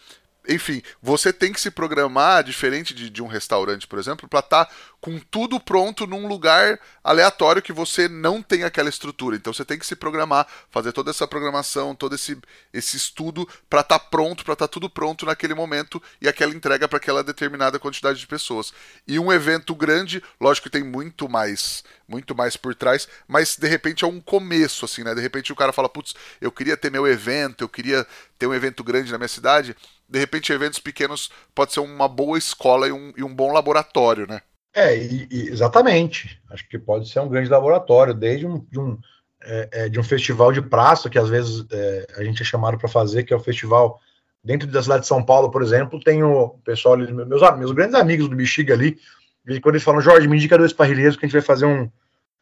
[0.48, 4.64] enfim, você tem que se programar, diferente de, de um restaurante, por exemplo, para estar
[4.64, 9.36] tá com tudo pronto num lugar aleatório que você não tem aquela estrutura.
[9.36, 12.38] Então você tem que se programar, fazer toda essa programação, todo esse,
[12.72, 16.54] esse estudo para estar tá pronto, para estar tá tudo pronto naquele momento e aquela
[16.54, 18.72] entrega para aquela determinada quantidade de pessoas.
[19.06, 23.68] E um evento grande, lógico que tem muito mais, muito mais por trás, mas de
[23.68, 25.14] repente é um começo assim, né?
[25.14, 28.06] De repente o cara fala, putz, eu queria ter meu evento, eu queria
[28.38, 29.76] ter um evento grande na minha cidade
[30.08, 34.26] de repente eventos pequenos pode ser uma boa escola e um, e um bom laboratório,
[34.26, 34.40] né?
[34.74, 36.40] É, e, e, exatamente.
[36.50, 38.98] Acho que pode ser um grande laboratório, desde um, de, um,
[39.42, 42.78] é, é, de um festival de praça, que às vezes é, a gente é chamado
[42.78, 44.00] para fazer, que é o festival
[44.42, 47.94] dentro da cidade de São Paulo, por exemplo, tem o pessoal ali, meus, meus grandes
[47.94, 48.98] amigos do Bexiga ali,
[49.46, 51.90] e quando eles falam, Jorge, me indica dois parrilheiros que a gente vai fazer um,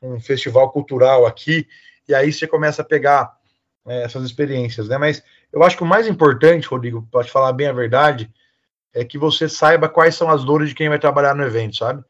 [0.02, 1.66] um festival cultural aqui,
[2.08, 3.35] e aí você começa a pegar
[3.86, 4.98] é, essas experiências, né?
[4.98, 5.22] Mas
[5.52, 8.30] eu acho que o mais importante, Rodrigo, para te falar bem a verdade,
[8.92, 12.02] é que você saiba quais são as dores de quem vai trabalhar no evento, sabe?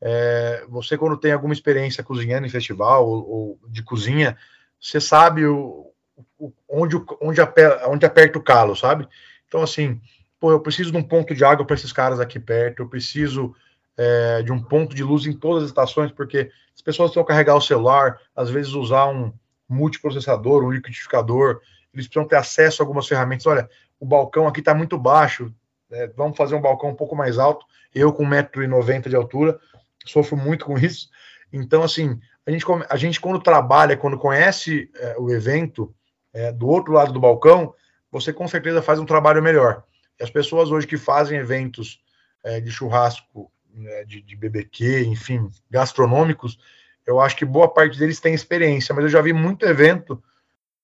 [0.00, 4.36] É, você, quando tem alguma experiência cozinhando em festival ou, ou de cozinha,
[4.78, 5.90] você sabe o,
[6.38, 9.08] o, onde, onde, aperta, onde aperta o calo, sabe?
[9.48, 10.00] Então, assim,
[10.38, 13.54] pô, eu preciso de um ponto de água para esses caras aqui perto, eu preciso
[13.96, 17.54] é, de um ponto de luz em todas as estações, porque as pessoas vão carregar
[17.54, 19.32] o celular, às vezes usar um
[19.68, 21.60] multiprocessador, um liquidificador,
[21.92, 23.46] eles precisam ter acesso a algumas ferramentas.
[23.46, 25.52] Olha, o balcão aqui está muito baixo,
[25.90, 27.64] é, vamos fazer um balcão um pouco mais alto.
[27.94, 29.58] Eu, com 1,90m de altura,
[30.04, 31.08] sofro muito com isso.
[31.52, 35.94] Então, assim, a gente, a gente quando trabalha, quando conhece é, o evento
[36.32, 37.72] é, do outro lado do balcão,
[38.10, 39.84] você com certeza faz um trabalho melhor.
[40.18, 42.02] E as pessoas hoje que fazem eventos
[42.42, 46.58] é, de churrasco, né, de, de BBQ, enfim, gastronômicos,
[47.06, 50.22] eu acho que boa parte deles tem experiência, mas eu já vi muito evento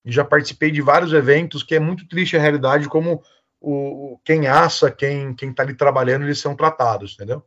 [0.05, 3.23] e já participei de vários eventos que é muito triste a realidade como
[3.59, 7.43] o, quem assa, quem quem está ali trabalhando, eles são tratados, entendeu?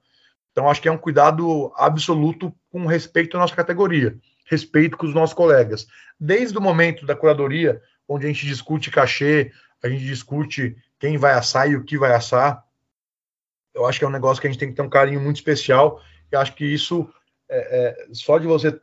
[0.52, 4.16] Então acho que é um cuidado absoluto com respeito à nossa categoria,
[4.46, 5.86] respeito com os nossos colegas.
[6.18, 9.50] Desde o momento da curadoria, onde a gente discute cachê,
[9.82, 12.64] a gente discute quem vai assar e o que vai assar,
[13.74, 15.36] eu acho que é um negócio que a gente tem que ter um carinho muito
[15.36, 16.00] especial.
[16.30, 17.08] E acho que isso,
[17.48, 18.78] é, é, só de você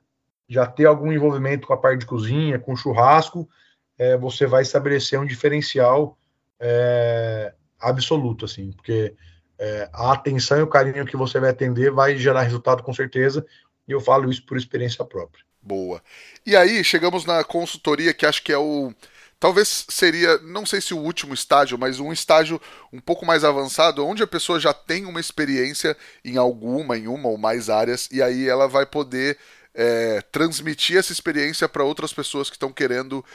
[0.48, 3.50] já ter algum envolvimento com a parte de cozinha, com churrasco,
[3.98, 6.18] é, você vai estabelecer um diferencial
[6.60, 9.16] é, absoluto, assim, porque
[9.58, 13.46] é, a atenção e o carinho que você vai atender vai gerar resultado com certeza,
[13.88, 15.44] e eu falo isso por experiência própria.
[15.62, 16.02] Boa.
[16.46, 18.94] E aí, chegamos na consultoria, que acho que é o.
[19.42, 22.62] Talvez seria, não sei se o último estágio, mas um estágio
[22.94, 27.28] um pouco mais avançado, onde a pessoa já tem uma experiência em alguma, em uma
[27.28, 29.40] ou mais áreas, e aí ela vai poder
[29.74, 33.26] é, transmitir essa experiência para outras pessoas que estão querendo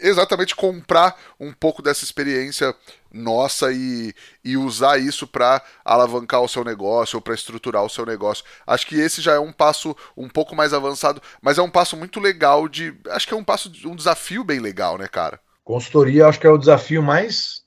[0.00, 2.74] exatamente comprar um pouco dessa experiência
[3.12, 8.04] nossa e, e usar isso para alavancar o seu negócio ou para estruturar o seu
[8.04, 8.44] negócio.
[8.66, 11.96] Acho que esse já é um passo um pouco mais avançado, mas é um passo
[11.96, 15.40] muito legal de, acho que é um passo um desafio bem legal, né, cara?
[15.64, 17.62] Consultoria, acho que é o desafio mais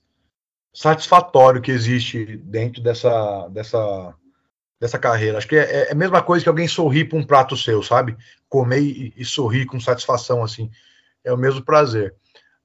[0.73, 4.15] satisfatório que existe dentro dessa dessa
[4.82, 5.38] dessa carreira.
[5.38, 8.17] Acho que é, é, a mesma coisa que alguém sorrir para um prato seu, sabe?
[8.49, 10.71] Comer e, e, sorrir com satisfação, assim.
[11.24, 12.15] É o mesmo prazer.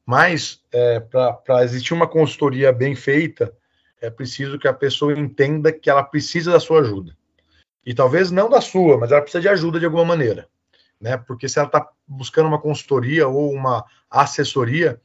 [0.04, 3.52] Mas, é, para existir uma consultoria bem feita,
[4.00, 7.16] é preciso que a pessoa entenda que ela precisa da sua ajuda.
[7.84, 10.48] E talvez não da sua, mas ela precisa de ajuda de alguma maneira.
[11.00, 11.16] Né?
[11.16, 15.00] Porque se ela está buscando uma consultoria ou uma assessoria,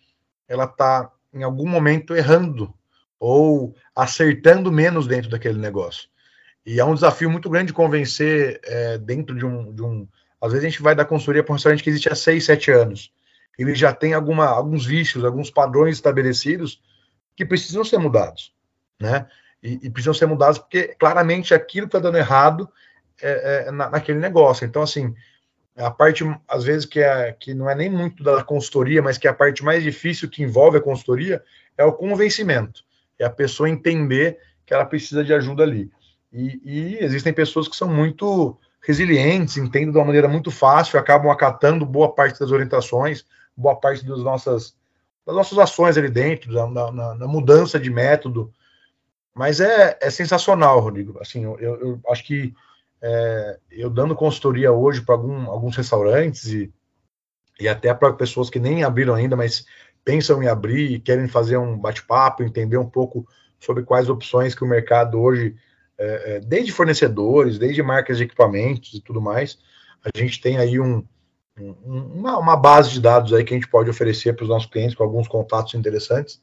[0.47, 2.73] ela está em algum momento errando
[3.19, 6.09] ou acertando menos dentro daquele negócio.
[6.65, 10.07] E é um desafio muito grande convencer é, dentro de um, de um.
[10.39, 12.71] Às vezes a gente vai dar consultoria para um restaurante que existe há seis, sete
[12.71, 13.11] anos.
[13.61, 16.81] Ele já tem alguma, alguns vícios, alguns padrões estabelecidos
[17.35, 18.53] que precisam ser mudados,
[18.99, 19.27] né?
[19.61, 22.69] E, e precisam ser mudados porque claramente aquilo está dando errado
[23.21, 24.65] é, é na, naquele negócio.
[24.65, 25.13] Então, assim,
[25.75, 29.27] a parte, às vezes, que, é, que não é nem muito da consultoria, mas que
[29.27, 31.41] é a parte mais difícil que envolve a consultoria,
[31.77, 32.83] é o convencimento.
[33.17, 35.91] É a pessoa entender que ela precisa de ajuda ali.
[36.31, 41.31] E, e existem pessoas que são muito resilientes, entendem de uma maneira muito fácil, acabam
[41.31, 43.25] acatando boa parte das orientações,
[43.55, 44.75] boa parte das nossas,
[45.25, 48.51] das nossas ações ali dentro, na, na, na mudança de método.
[49.33, 51.17] Mas é, é sensacional, Rodrigo.
[51.21, 52.53] Assim, eu, eu acho que
[53.01, 56.71] é, eu dando consultoria hoje para algum, alguns restaurantes e,
[57.59, 59.65] e até para pessoas que nem abriram ainda, mas
[60.03, 63.27] pensam em abrir e querem fazer um bate-papo, entender um pouco
[63.59, 65.55] sobre quais opções que o mercado hoje,
[65.97, 69.59] é, é desde fornecedores, desde marcas de equipamentos e tudo mais,
[70.03, 71.05] a gente tem aí um, um,
[71.59, 74.95] uma, uma, base de dados aí que a gente pode oferecer para os nossos clientes
[74.95, 76.41] com alguns contatos interessantes.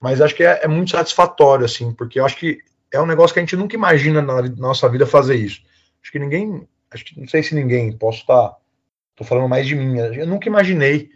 [0.00, 2.58] Mas acho que é, é, muito satisfatório, assim, porque eu acho que
[2.92, 5.62] é um negócio que a gente nunca imagina na, nossa vida fazer isso.
[6.02, 8.56] Acho que ninguém, acho que não sei se ninguém, posso estar,
[9.12, 9.98] estou falando mais de mim.
[9.98, 11.10] Eu nunca imaginei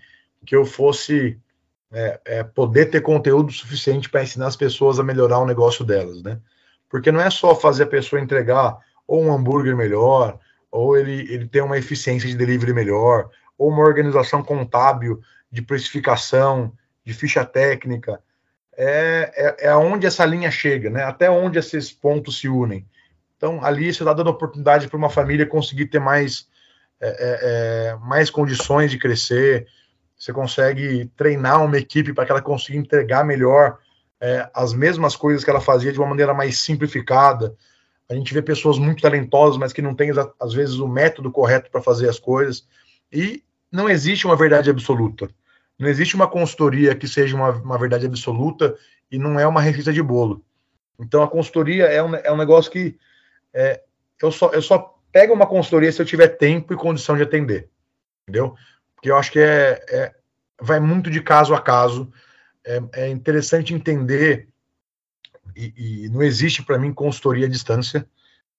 [0.47, 1.39] que eu fosse
[1.93, 6.23] é, é, poder ter conteúdo suficiente para ensinar as pessoas a melhorar o negócio delas,
[6.23, 6.41] né?
[6.89, 10.39] Porque não é só fazer a pessoa entregar ou um hambúrguer melhor,
[10.71, 16.73] ou ele, ele ter uma eficiência de delivery melhor, ou uma organização contábil de precificação,
[17.05, 18.21] de ficha técnica.
[18.77, 21.03] É, é, é onde essa linha chega, né?
[21.03, 22.87] Até onde esses pontos se unem.
[23.37, 26.49] Então, ali você está dando oportunidade para uma família conseguir ter mais,
[27.01, 27.39] é, é,
[27.91, 29.67] é, mais condições de crescer.
[30.17, 33.79] Você consegue treinar uma equipe para que ela consiga entregar melhor
[34.21, 37.55] é, as mesmas coisas que ela fazia de uma maneira mais simplificada.
[38.11, 41.71] A gente vê pessoas muito talentosas, mas que não têm, às vezes, o método correto
[41.71, 42.67] para fazer as coisas.
[43.13, 45.29] E não existe uma verdade absoluta.
[45.79, 48.75] Não existe uma consultoria que seja uma, uma verdade absoluta
[49.11, 50.43] e não é uma receita de bolo.
[50.99, 52.99] Então, a consultoria é um, é um negócio que
[53.55, 53.83] é,
[54.21, 57.69] eu, só, eu só pego uma consultoria se eu tiver tempo e condição de atender,
[58.23, 58.55] entendeu?
[58.95, 60.15] Porque eu acho que é, é
[60.61, 62.13] vai muito de caso a caso.
[62.65, 64.49] É, é interessante entender,
[65.57, 68.07] e, e não existe para mim consultoria à distância.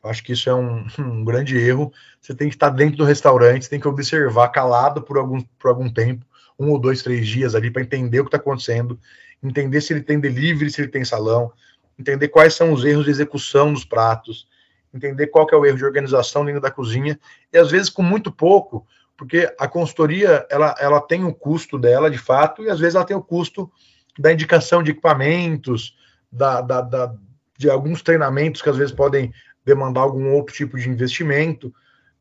[0.03, 1.91] Acho que isso é um, um, grande erro.
[2.21, 5.69] Você tem que estar dentro do restaurante, você tem que observar calado por algum, por
[5.69, 6.25] algum tempo,
[6.57, 8.99] um ou dois, três dias ali, para entender o que está acontecendo,
[9.41, 11.51] entender se ele tem delivery, se ele tem salão,
[11.97, 14.47] entender quais são os erros de execução dos pratos,
[14.93, 17.19] entender qual é o erro de organização dentro da cozinha,
[17.51, 18.85] e às vezes com muito pouco,
[19.17, 23.05] porque a consultoria ela, ela tem o custo dela de fato, e às vezes ela
[23.05, 23.69] tem o custo
[24.17, 25.95] da indicação de equipamentos,
[26.31, 27.15] da, da, da
[27.57, 29.33] de alguns treinamentos que às vezes podem
[29.65, 31.73] demandar algum outro tipo de investimento,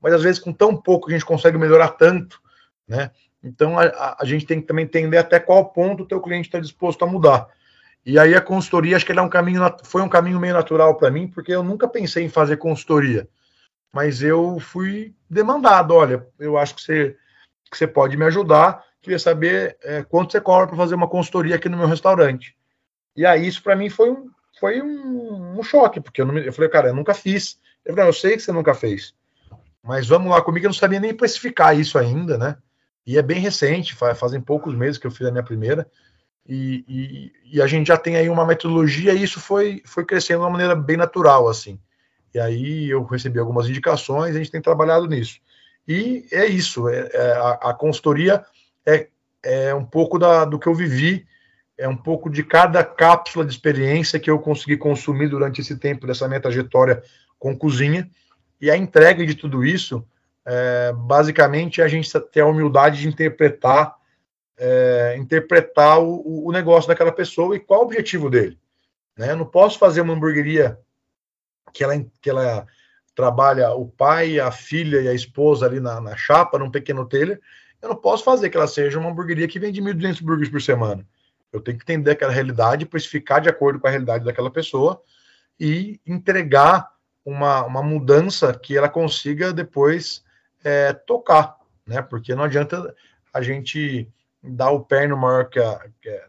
[0.02, 2.40] mas às vezes com tão pouco a gente consegue melhorar tanto,
[2.86, 3.11] né?
[3.42, 6.59] Então a, a gente tem que também entender até qual ponto o teu cliente está
[6.59, 7.48] disposto a mudar.
[8.04, 10.96] E aí a consultoria, acho que ele é um caminho, foi um caminho meio natural
[10.96, 13.28] para mim, porque eu nunca pensei em fazer consultoria.
[13.92, 17.16] Mas eu fui demandado, olha, eu acho que você,
[17.70, 21.54] que você pode me ajudar, queria saber é, quanto você cobra para fazer uma consultoria
[21.54, 22.57] aqui no meu restaurante.
[23.19, 26.53] E aí isso para mim foi um, foi um, um choque, porque eu, não, eu
[26.53, 27.59] falei, cara, eu nunca fiz.
[27.85, 29.12] Eu falei, eu sei que você nunca fez,
[29.83, 32.57] mas vamos lá comigo, eu não sabia nem precificar isso ainda, né?
[33.05, 35.91] E é bem recente, fazem poucos meses que eu fiz a minha primeira.
[36.47, 40.39] E, e, e, a gente já tem aí uma metodologia e isso foi, foi crescendo
[40.41, 41.81] de uma maneira bem natural, assim.
[42.33, 45.41] E aí eu recebi algumas indicações, a gente tem trabalhado nisso.
[45.89, 48.45] E é isso, é, é a, a, consultoria
[48.87, 49.09] é,
[49.43, 51.27] é um pouco da, do que eu vivi,
[51.79, 56.07] é um pouco de cada cápsula de experiência que eu consegui consumir durante esse tempo
[56.07, 57.03] dessa minha trajetória
[57.39, 58.11] com cozinha.
[58.61, 60.05] E a entrega de tudo isso,
[60.45, 63.97] é, basicamente, a gente ter a humildade de interpretar
[64.61, 68.59] é, interpretar o, o, negócio daquela pessoa e qual o objetivo dele.
[69.16, 69.31] Né?
[69.31, 70.76] Eu não posso fazer uma hamburgueria
[71.72, 72.66] que ela, que ela
[73.14, 77.39] trabalha o pai, a filha e a esposa ali na, na chapa, num pequeno telha.
[77.81, 81.07] Eu não posso fazer que ela seja uma hamburgueria que vende 1.200 burgers por semana.
[81.53, 85.03] Eu tenho que entender aquela realidade, precificar de acordo com a realidade daquela pessoa
[85.59, 86.90] e entregar
[87.24, 90.24] uma, uma mudança que ela consiga depois
[90.62, 92.03] é, tocar, né?
[92.03, 92.94] Porque não adianta
[93.32, 94.09] a gente
[94.42, 95.80] dar o perno maior que a,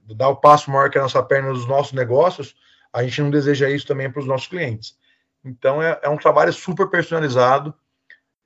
[0.03, 2.55] dar o passo maior que a nossa perna nos nossos negócios,
[2.91, 4.97] a gente não deseja isso também para os nossos clientes.
[5.43, 7.73] Então é, é, um trabalho super personalizado,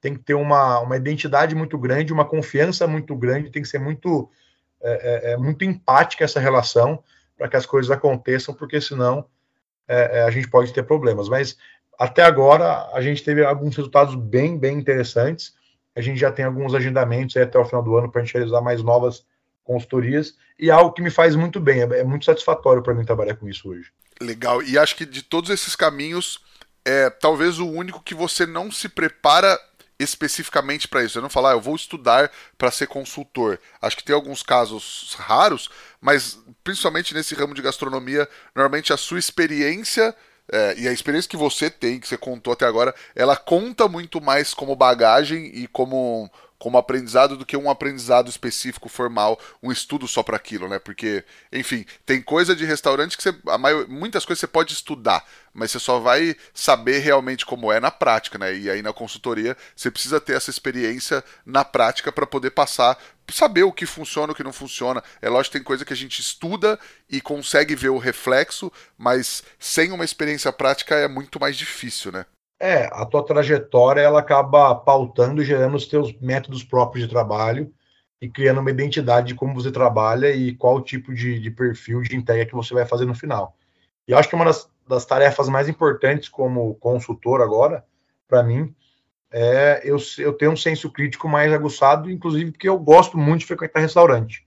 [0.02, 3.80] tem que ter uma, uma identidade muito grande, uma confiança muito grande, tem que ser
[3.80, 4.30] muito,
[4.84, 7.04] é, é, é muito empática essa relação
[7.38, 9.26] para que as coisas aconteçam, porque senão
[9.88, 11.30] é, é, a gente pode ter problemas.
[11.30, 11.58] Mas
[11.98, 15.54] até agora a gente teve alguns resultados bem, bem interessantes.
[15.96, 18.62] A gente já tem alguns agendamentos até o final do ano para a gente realizar
[18.62, 19.26] mais novas
[19.64, 21.82] consultorias e algo que me faz muito bem.
[21.82, 23.92] É, muito satisfatório para mim trabalhar com isso hoje.
[24.22, 24.62] Legal.
[24.62, 26.40] E acho que de todos esses caminhos,
[26.86, 29.60] é talvez o único que você não se prepara
[30.04, 31.18] especificamente para isso.
[31.18, 33.60] Eu não falar, ah, eu vou estudar para ser consultor.
[33.82, 39.20] Acho que tem alguns casos raros, mas principalmente nesse ramo de gastronomia, normalmente a sua
[39.20, 40.16] experiência
[40.52, 44.22] é, e a experiência que você tem, que você contou até agora, ela conta muito
[44.22, 46.30] mais como bagagem e como
[46.64, 50.80] como aprendizado do que um aprendizado específico formal, um estudo só para aquilo, né?
[50.80, 55.72] Porque, enfim, tem coisa de restaurante que você, maior, muitas coisas você pode estudar, mas
[55.72, 58.56] você só vai saber realmente como é na prática, né?
[58.56, 62.98] E aí na consultoria você precisa ter essa experiência na prática para poder passar,
[63.30, 65.04] saber o que funciona, o que não funciona.
[65.22, 69.44] É lógico que tem coisa que a gente estuda e consegue ver o reflexo, mas
[69.60, 72.26] sem uma experiência prática é muito mais difícil, né?
[72.60, 77.74] É, a tua trajetória ela acaba pautando e gerando os teus métodos próprios de trabalho
[78.22, 82.16] e criando uma identidade de como você trabalha e qual tipo de, de perfil de
[82.16, 83.58] entrega que você vai fazer no final.
[84.08, 87.84] E acho que uma das, das tarefas mais importantes como consultor agora,
[88.28, 88.74] para mim,
[89.30, 93.48] é eu, eu ter um senso crítico mais aguçado, inclusive porque eu gosto muito de
[93.48, 94.46] frequentar restaurante.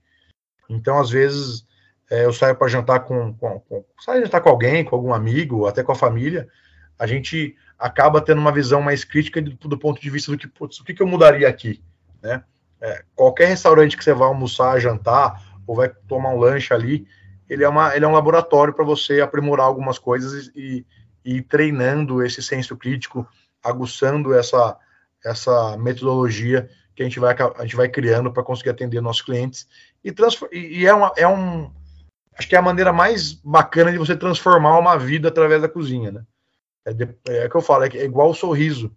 [0.69, 1.65] Então, às vezes,
[2.09, 5.83] é, eu saio para jantar com, com, com jantar com alguém, com algum amigo, até
[5.83, 6.47] com a família,
[6.97, 10.47] a gente acaba tendo uma visão mais crítica do, do ponto de vista do que,
[10.47, 11.81] putz, o que, que eu mudaria aqui,
[12.21, 12.43] né?
[12.79, 17.07] É, qualquer restaurante que você vai almoçar, jantar, ou vai tomar um lanche ali,
[17.49, 20.85] ele é, uma, ele é um laboratório para você aprimorar algumas coisas e,
[21.23, 23.27] e treinando esse senso crítico,
[23.63, 24.77] aguçando essa,
[25.23, 29.67] essa metodologia que a gente vai, a gente vai criando para conseguir atender nossos clientes.
[30.03, 30.13] E,
[30.51, 31.71] e é, uma, é um.
[32.37, 36.11] Acho que é a maneira mais bacana de você transformar uma vida através da cozinha,
[36.11, 36.23] né?
[36.87, 38.95] É, de, é que eu falo, é, é igual o sorriso.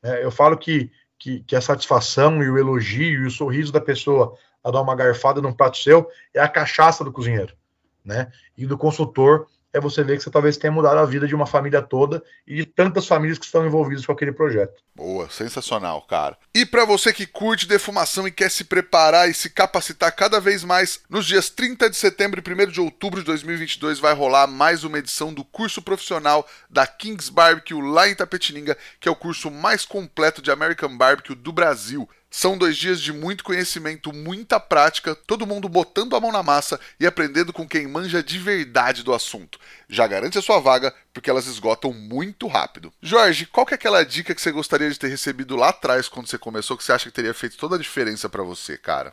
[0.00, 3.80] É, eu falo que, que, que, a satisfação e o elogio e o sorriso da
[3.80, 7.56] pessoa a dar uma garfada num prato seu é a cachaça do cozinheiro,
[8.04, 8.30] né?
[8.56, 11.46] E do consultor é você ver que você talvez tenha mudado a vida de uma
[11.46, 14.82] família toda e de tantas famílias que estão envolvidas com aquele projeto.
[14.94, 16.36] Boa, sensacional, cara.
[16.54, 20.62] E para você que curte defumação e quer se preparar e se capacitar cada vez
[20.62, 24.84] mais, nos dias 30 de setembro e 1 de outubro de 2022 vai rolar mais
[24.84, 29.50] uma edição do curso profissional da Kings Barbecue lá em Tapetininga, que é o curso
[29.50, 32.08] mais completo de American Barbecue do Brasil.
[32.34, 36.80] São dois dias de muito conhecimento, muita prática, todo mundo botando a mão na massa
[36.98, 39.60] e aprendendo com quem manja de verdade do assunto.
[39.86, 42.90] Já garante a sua vaga, porque elas esgotam muito rápido.
[43.02, 46.26] Jorge, qual que é aquela dica que você gostaria de ter recebido lá atrás quando
[46.26, 49.12] você começou que você acha que teria feito toda a diferença para você, cara?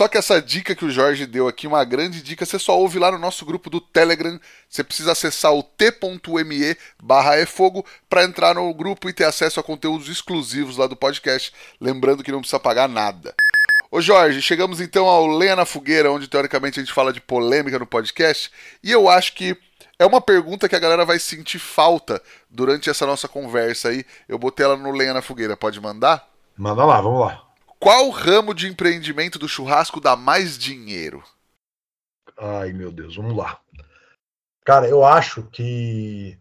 [0.00, 2.98] Só que essa dica que o Jorge deu aqui, uma grande dica, você só ouve
[2.98, 4.40] lá no nosso grupo do Telegram.
[4.66, 9.62] Você precisa acessar o t.me barra efogo para entrar no grupo e ter acesso a
[9.62, 11.52] conteúdos exclusivos lá do podcast.
[11.78, 13.34] Lembrando que não precisa pagar nada.
[13.90, 17.78] Ô Jorge, chegamos então ao Lenha na Fogueira, onde teoricamente a gente fala de polêmica
[17.78, 18.50] no podcast.
[18.82, 19.54] E eu acho que
[19.98, 24.06] é uma pergunta que a galera vai sentir falta durante essa nossa conversa aí.
[24.26, 26.26] Eu botei ela no Lenha na Fogueira, pode mandar?
[26.56, 27.49] Manda lá, vamos lá.
[27.80, 31.24] Qual ramo de empreendimento do churrasco dá mais dinheiro?
[32.36, 33.58] Ai, meu Deus, vamos lá.
[34.66, 36.38] Cara, eu acho que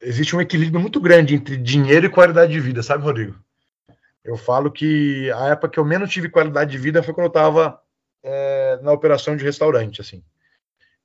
[0.00, 3.38] existe um equilíbrio muito grande entre dinheiro e qualidade de vida, sabe, Rodrigo?
[4.24, 7.28] Eu falo que a época que eu menos tive qualidade de vida foi quando eu
[7.28, 7.78] estava
[8.22, 10.24] é, na operação de restaurante, assim.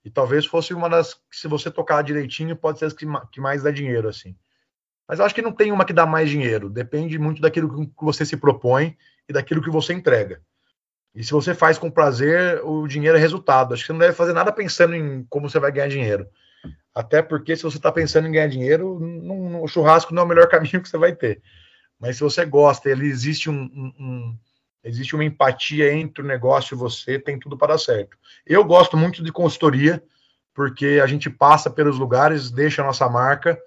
[0.05, 1.19] E talvez fosse uma das.
[1.29, 4.33] Se você tocar direitinho, pode ser as que, que mais dá dinheiro, assim.
[5.07, 6.69] Mas eu acho que não tem uma que dá mais dinheiro.
[6.69, 8.97] Depende muito daquilo que você se propõe
[9.27, 10.41] e daquilo que você entrega.
[11.13, 13.73] E se você faz com prazer, o dinheiro é resultado.
[13.73, 16.27] Acho que você não deve fazer nada pensando em como você vai ganhar dinheiro.
[16.95, 18.99] Até porque se você está pensando em ganhar dinheiro,
[19.61, 21.41] o churrasco não é o melhor caminho que você vai ter.
[21.99, 24.37] Mas se você gosta, ele existe um, um, um,
[24.83, 28.17] existe uma empatia entre o negócio e você, tem tudo para dar certo.
[28.45, 30.03] Eu gosto muito de consultoria,
[30.53, 33.59] porque a gente passa pelos lugares, deixa a nossa marca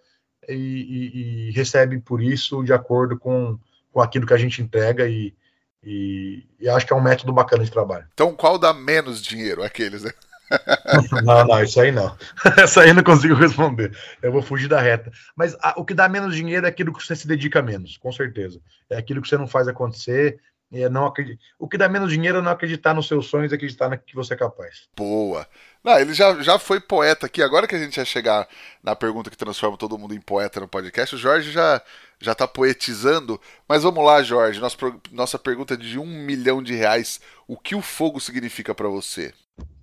[0.48, 3.58] e, e, e, recebe por isso de acordo com,
[3.92, 5.34] com aquilo que a gente entrega e,
[5.82, 8.06] e, e, acho que é um método bacana de trabalho.
[8.12, 9.62] Então, qual dá menos dinheiro?
[9.62, 10.12] Aqueles, né?
[11.24, 12.16] não, não, isso aí não.
[12.64, 13.96] Isso aí não consigo responder.
[14.22, 15.10] Eu vou fugir da reta.
[15.34, 18.12] Mas a, o que dá menos dinheiro é aquilo que você se dedica menos, com
[18.12, 18.60] certeza.
[18.88, 20.38] É aquilo que você não faz acontecer,
[20.72, 21.12] É não.
[21.58, 24.14] O que dá menos dinheiro é não acreditar nos seus sonhos e acreditar no que
[24.14, 24.88] você é capaz.
[24.96, 25.46] Boa.
[25.82, 27.40] Não, ele já, já foi poeta aqui.
[27.40, 28.48] Agora que a gente ia chegar
[28.82, 31.80] na pergunta que transforma todo mundo em poeta no podcast, o Jorge já,
[32.20, 33.40] já tá poetizando.
[33.68, 34.58] Mas vamos lá, Jorge.
[34.58, 34.76] Nossa,
[35.12, 37.20] nossa pergunta de um milhão de reais.
[37.46, 39.32] O que o fogo significa para você?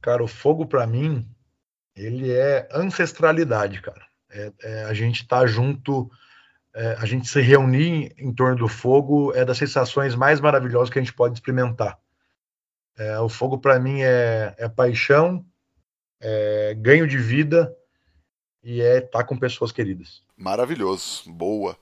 [0.02, 1.26] Cara, o fogo para mim,
[1.96, 4.06] ele é ancestralidade, cara.
[4.30, 6.12] É, é, a gente tá junto
[6.76, 10.98] é, a gente se reunir em torno do fogo é das sensações mais maravilhosas que
[10.98, 12.00] a gente pode experimentar.
[12.98, 15.46] É, o fogo, para mim, é, é paixão,
[16.20, 17.76] é ganho de vida
[18.64, 20.24] e é estar tá com pessoas queridas.
[20.36, 21.78] Maravilhoso, boa.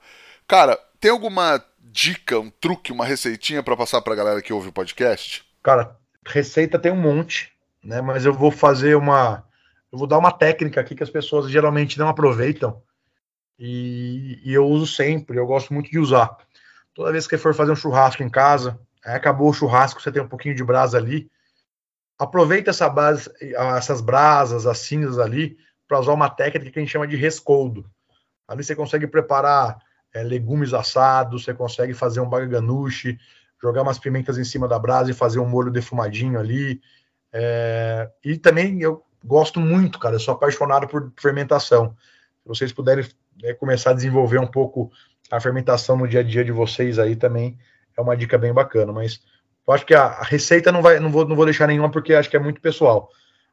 [0.47, 4.69] Cara, tem alguma dica, um truque, uma receitinha para passar para a galera que ouve
[4.69, 5.45] o podcast?
[5.63, 7.51] Cara, receita tem um monte,
[7.83, 8.01] né?
[8.01, 9.45] Mas eu vou fazer uma,
[9.91, 12.81] eu vou dar uma técnica aqui que as pessoas geralmente não aproveitam
[13.63, 16.35] e, e, eu uso sempre, eu gosto muito de usar.
[16.95, 20.27] Toda vez que for fazer um churrasco em casa, acabou o churrasco, você tem um
[20.27, 21.29] pouquinho de brasa ali,
[22.17, 23.29] aproveita essa base,
[23.77, 27.85] essas brasas, as cinzas ali, para usar uma técnica que a gente chama de rescoldo.
[28.47, 29.77] Ali você consegue preparar
[30.11, 33.19] é, legumes assados, você consegue fazer um bagaganuche,
[33.61, 36.81] jogar umas pimentas em cima da brasa e fazer um molho defumadinho ali.
[37.31, 41.95] É, e também eu gosto muito, cara, eu sou apaixonado por fermentação.
[42.41, 43.05] Se vocês puderem
[43.41, 44.91] né, começar a desenvolver um pouco
[45.29, 47.57] a fermentação no dia a dia de vocês aí também
[47.97, 48.91] é uma dica bem bacana.
[48.91, 49.21] Mas
[49.67, 52.13] eu acho que a, a receita não vai, não vou, não vou deixar nenhuma porque
[52.13, 53.09] acho que é muito pessoal.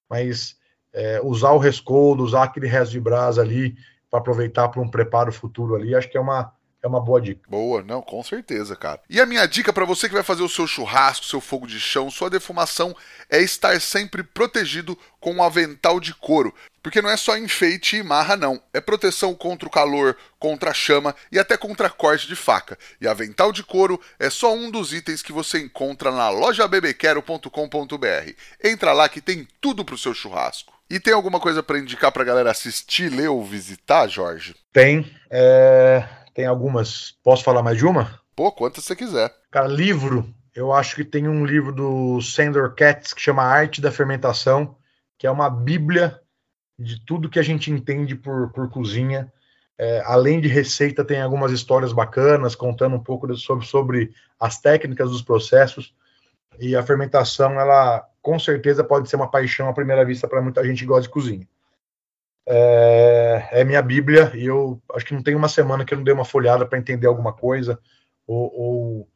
[0.09, 0.57] Mas
[0.93, 3.76] é, usar o rescoldo, usar aquele resto de brasa ali
[4.11, 6.53] para aproveitar para um preparo futuro ali, acho que é uma,
[6.83, 7.41] é uma boa dica.
[7.49, 9.01] Boa, não, com certeza, cara.
[9.11, 11.81] E a minha dica para você que vai fazer o seu churrasco, seu fogo de
[11.81, 12.97] chão, sua defumação
[13.29, 16.55] é estar sempre protegido com um avental de couro.
[16.81, 18.62] Porque não é só enfeite e marra, não.
[18.72, 22.79] É proteção contra o calor, contra a chama e até contra corte de faca.
[23.01, 28.33] E avental de couro é só um dos itens que você encontra na lojabebequero.com.br.
[28.62, 30.72] Entra lá que tem tudo pro seu churrasco.
[30.89, 34.55] E tem alguma coisa para indicar pra galera assistir, ler ou visitar, Jorge?
[34.72, 35.12] Tem.
[35.29, 37.16] É tem algumas.
[37.24, 38.20] Posso falar mais de uma?
[38.36, 39.34] Pô, quantas você quiser.
[39.51, 40.32] Cara, livro.
[40.55, 44.76] Eu acho que tem um livro do Sandor Katz que chama Arte da Fermentação,
[45.18, 46.20] que é uma bíblia
[46.78, 49.32] de tudo que a gente entende por, por cozinha.
[49.76, 55.11] É, além de receita, tem algumas histórias bacanas, contando um pouco sobre, sobre as técnicas
[55.11, 55.93] dos processos.
[56.61, 60.64] E a fermentação, ela com certeza pode ser uma paixão à primeira vista para muita
[60.64, 61.49] gente que gosta de cozinha
[62.51, 66.05] é, é, minha Bíblia e eu acho que não tem uma semana que eu não
[66.05, 67.78] dei uma folhada para entender alguma coisa
[68.26, 69.09] ou, ou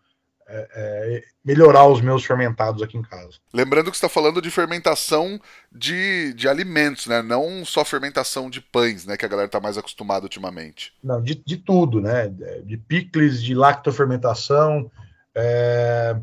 [0.47, 3.39] é, é, melhorar os meus fermentados aqui em casa.
[3.55, 5.41] Lembrando que você está falando de fermentação
[5.73, 7.23] de, de alimentos, né?
[7.23, 9.17] Não só fermentação de pães, né?
[9.17, 10.93] Que a galera está mais acostumada ultimamente.
[11.03, 12.29] Não, de, de tudo, né?
[12.65, 14.91] De picles, de lactofermentação,
[15.35, 16.17] é,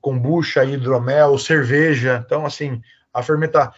[0.00, 2.22] kombucha, hidromel, cerveja.
[2.24, 2.80] Então, assim,
[3.12, 3.72] a fermentação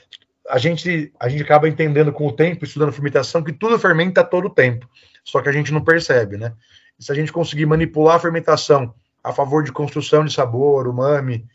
[0.49, 4.47] a gente, a gente acaba entendendo com o tempo, estudando fermentação, que tudo fermenta todo
[4.47, 4.89] o tempo.
[5.25, 6.55] Só que a gente não percebe, né?
[6.99, 11.47] E se a gente conseguir manipular a fermentação a favor de construção de sabor, umami,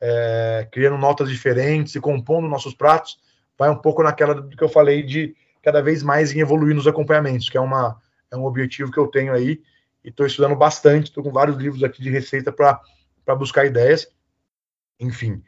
[0.00, 3.18] é, criando notas diferentes e compondo nossos pratos,
[3.58, 6.86] vai um pouco naquela do que eu falei de cada vez mais em evoluir nos
[6.86, 9.60] acompanhamentos, que é, uma, é um objetivo que eu tenho aí
[10.04, 14.06] e estou estudando bastante, estou com vários livros aqui de receita para buscar ideias.
[15.00, 15.42] Enfim,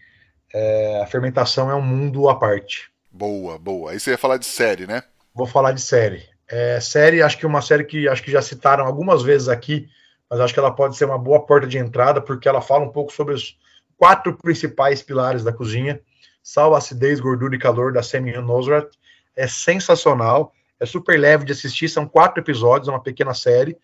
[0.53, 2.91] é, a fermentação é um mundo à parte.
[3.11, 3.91] Boa, boa.
[3.91, 5.03] Aí você ia falar de série, né?
[5.35, 6.29] Vou falar de série.
[6.49, 9.89] É, série, acho que uma série que acho que já citaram algumas vezes aqui,
[10.31, 12.93] mas acho que ela pode ser uma boa porta de entrada, porque ela fala um
[12.93, 13.59] pouco sobre os
[13.97, 16.01] quatro principais pilares da cozinha:
[16.43, 18.89] sal, acidez, gordura e calor, da Semi Nosrat.
[19.37, 23.77] É sensacional, é super leve de assistir, são quatro episódios, é uma pequena série,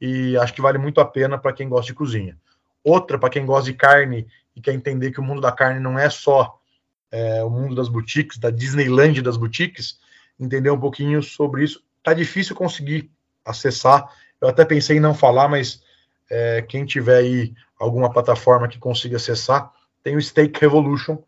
[0.00, 2.36] e acho que vale muito a pena para quem gosta de cozinha.
[2.84, 5.98] Outra, para quem gosta de carne e quer entender que o mundo da carne não
[5.98, 6.58] é só
[7.10, 9.98] é, o mundo das boutiques, da Disneyland das boutiques,
[10.38, 11.84] entender um pouquinho sobre isso.
[12.02, 13.10] Tá difícil conseguir
[13.44, 14.10] acessar.
[14.40, 15.82] Eu até pensei em não falar, mas
[16.30, 19.72] é, quem tiver aí alguma plataforma que consiga acessar,
[20.02, 21.18] tem o Steak Revolution,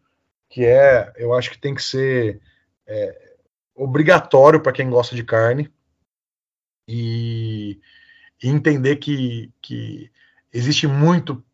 [0.49, 2.41] que é, eu acho que tem que ser
[2.87, 3.35] é,
[3.75, 5.71] obrigatório para quem gosta de carne
[6.89, 7.81] e,
[8.43, 10.11] e entender que, que
[10.53, 11.45] existe muito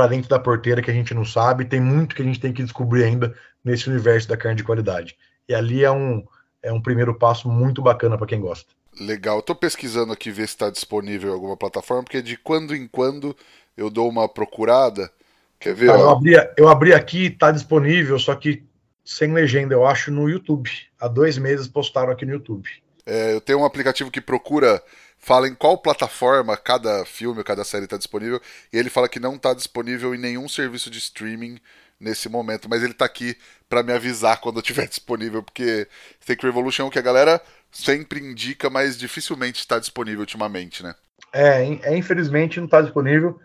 [0.00, 2.54] para dentro da porteira que a gente não sabe, tem muito que a gente tem
[2.54, 5.14] que descobrir ainda nesse universo da carne de qualidade.
[5.46, 6.24] E ali é um,
[6.62, 8.72] é um primeiro passo muito bacana para quem gosta.
[8.98, 12.88] Legal, tô pesquisando aqui ver se está disponível em alguma plataforma, porque de quando em
[12.88, 13.36] quando
[13.76, 15.10] eu dou uma procurada.
[15.58, 15.90] Quer ver?
[15.90, 18.64] Ah, eu, abri, eu abri aqui, está disponível, só que
[19.04, 20.70] sem legenda, eu acho, no YouTube.
[20.98, 22.66] Há dois meses postaram aqui no YouTube.
[23.04, 24.82] É, eu tenho um aplicativo que procura
[25.20, 28.40] fala em qual plataforma cada filme cada série está disponível,
[28.72, 31.60] e ele fala que não está disponível em nenhum serviço de streaming
[32.00, 33.36] nesse momento, mas ele está aqui
[33.68, 35.86] para me avisar quando estiver disponível, porque
[36.18, 37.40] Fake Revolution é o que a galera
[37.70, 40.94] sempre indica, mas dificilmente está disponível ultimamente, né?
[41.32, 43.38] É, é infelizmente não está disponível.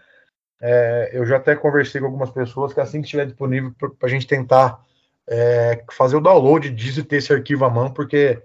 [0.61, 4.10] É, eu já até conversei com algumas pessoas que assim que estiver disponível para a
[4.10, 4.80] gente tentar
[5.27, 8.41] é, fazer o download disso e ter esse arquivo à mão, porque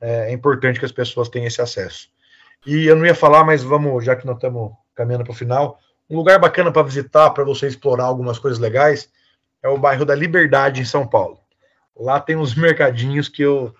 [0.00, 2.08] é, é, importante que as pessoas tenham esse acesso.
[2.66, 5.78] E eu não ia falar, mas vamos, já que nós estamos caminhando para o final,
[6.10, 9.08] um lugar bacana para visitar, para você explorar algumas coisas legais,
[9.62, 11.38] é o bairro da Liberdade, em São Paulo.
[11.96, 13.74] Lá tem uns mercadinhos que eu,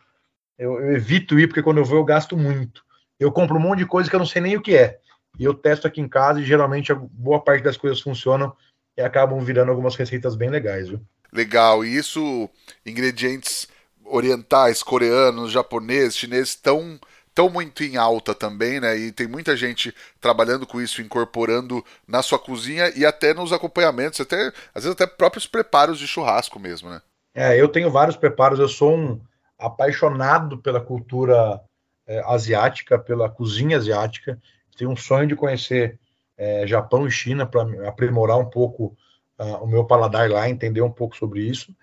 [0.59, 2.85] eu, eu evito ir, porque quando eu vou eu gasto muito.
[3.19, 4.99] Eu compro um monte de coisa que eu não sei nem o que é.
[5.39, 8.55] E eu testo aqui em casa e geralmente boa parte das coisas funcionam
[8.97, 11.01] e acabam virando algumas receitas bem legais, viu?
[11.33, 11.85] Legal.
[11.85, 12.49] E isso,
[12.85, 13.69] ingredientes
[14.05, 16.99] orientais, coreanos, japoneses, chineses, estão
[17.37, 18.97] tão muito em alta também, né?
[18.97, 24.19] E tem muita gente trabalhando com isso, incorporando na sua cozinha e até nos acompanhamentos,
[24.19, 27.03] até às vezes até próprios preparos de churrasco mesmo, né?
[27.35, 29.21] É, eu tenho vários preparos, eu sou um
[29.59, 31.61] apaixonado pela cultura
[32.07, 34.41] é, asiática, pela cozinha asiática.
[34.75, 35.99] Tenho um sonho de conhecer
[36.39, 38.97] é, Japão e China para aprimorar um pouco
[39.39, 41.75] uh, o meu paladar lá, entender um pouco sobre isso.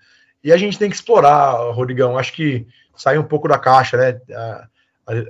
[0.42, 2.18] E a gente tem que explorar, Rodrigão.
[2.18, 2.66] Acho que
[2.96, 4.20] sair um pouco da caixa, né?
[4.28, 4.74] Uh,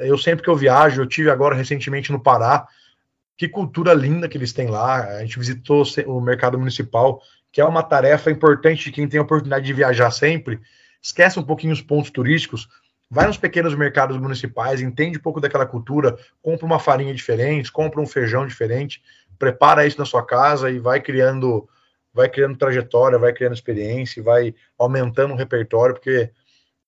[0.01, 2.67] eu sempre que eu viajo, eu tive agora recentemente no Pará.
[3.37, 5.05] Que cultura linda que eles têm lá.
[5.17, 7.21] A gente visitou o mercado municipal,
[7.51, 10.61] que é uma tarefa importante de quem tem a oportunidade de viajar sempre.
[11.03, 12.69] Esquece um pouquinho os pontos turísticos,
[13.11, 18.01] vai nos pequenos mercados municipais, entende um pouco daquela cultura, compra uma farinha diferente, compra
[18.01, 19.03] um feijão diferente,
[19.39, 21.69] prepara isso na sua casa e vai criando
[22.13, 26.31] vai criando trajetória, vai criando experiência, vai aumentando o repertório, porque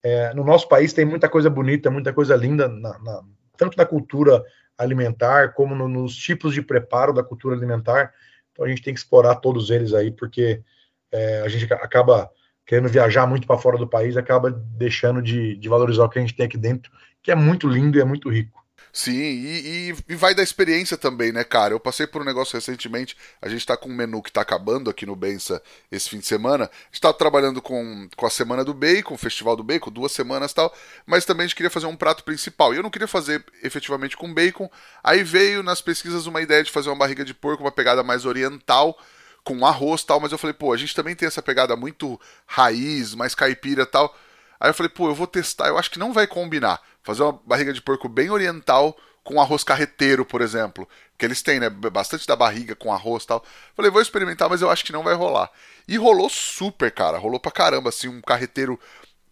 [0.06, 3.22] é, no nosso país tem muita coisa bonita, muita coisa linda, na, na,
[3.56, 4.40] tanto na cultura
[4.78, 8.14] alimentar, como no, nos tipos de preparo da cultura alimentar.
[8.52, 10.62] Então a gente tem que explorar todos eles aí, porque
[11.10, 12.30] é, a gente acaba
[12.64, 16.22] querendo viajar muito para fora do país, acaba deixando de, de valorizar o que a
[16.22, 18.64] gente tem aqui dentro, que é muito lindo e é muito rico.
[18.96, 21.74] Sim, e, e, e, vai da experiência também, né, cara?
[21.74, 24.88] Eu passei por um negócio recentemente, a gente tá com um menu que tá acabando
[24.88, 25.62] aqui no Bença
[25.92, 26.64] esse fim de semana.
[26.64, 30.12] A gente tá trabalhando com, com a Semana do Bacon, o Festival do Bacon, duas
[30.12, 30.74] semanas e tal,
[31.04, 32.72] mas também a gente queria fazer um prato principal.
[32.72, 34.70] E eu não queria fazer efetivamente com bacon.
[35.04, 38.24] Aí veio nas pesquisas uma ideia de fazer uma barriga de porco, uma pegada mais
[38.24, 38.98] oriental,
[39.44, 42.18] com arroz e tal, mas eu falei, pô, a gente também tem essa pegada muito
[42.46, 44.16] raiz, mais caipira e tal.
[44.60, 46.80] Aí eu falei, pô, eu vou testar, eu acho que não vai combinar.
[47.02, 50.88] Fazer uma barriga de porco bem oriental com arroz carreteiro, por exemplo.
[51.18, 51.68] Que eles têm, né?
[51.68, 53.44] Bastante da barriga com arroz e tal.
[53.74, 55.50] Falei, vou experimentar, mas eu acho que não vai rolar.
[55.88, 57.18] E rolou super, cara.
[57.18, 58.78] Rolou pra caramba, assim, um carreteiro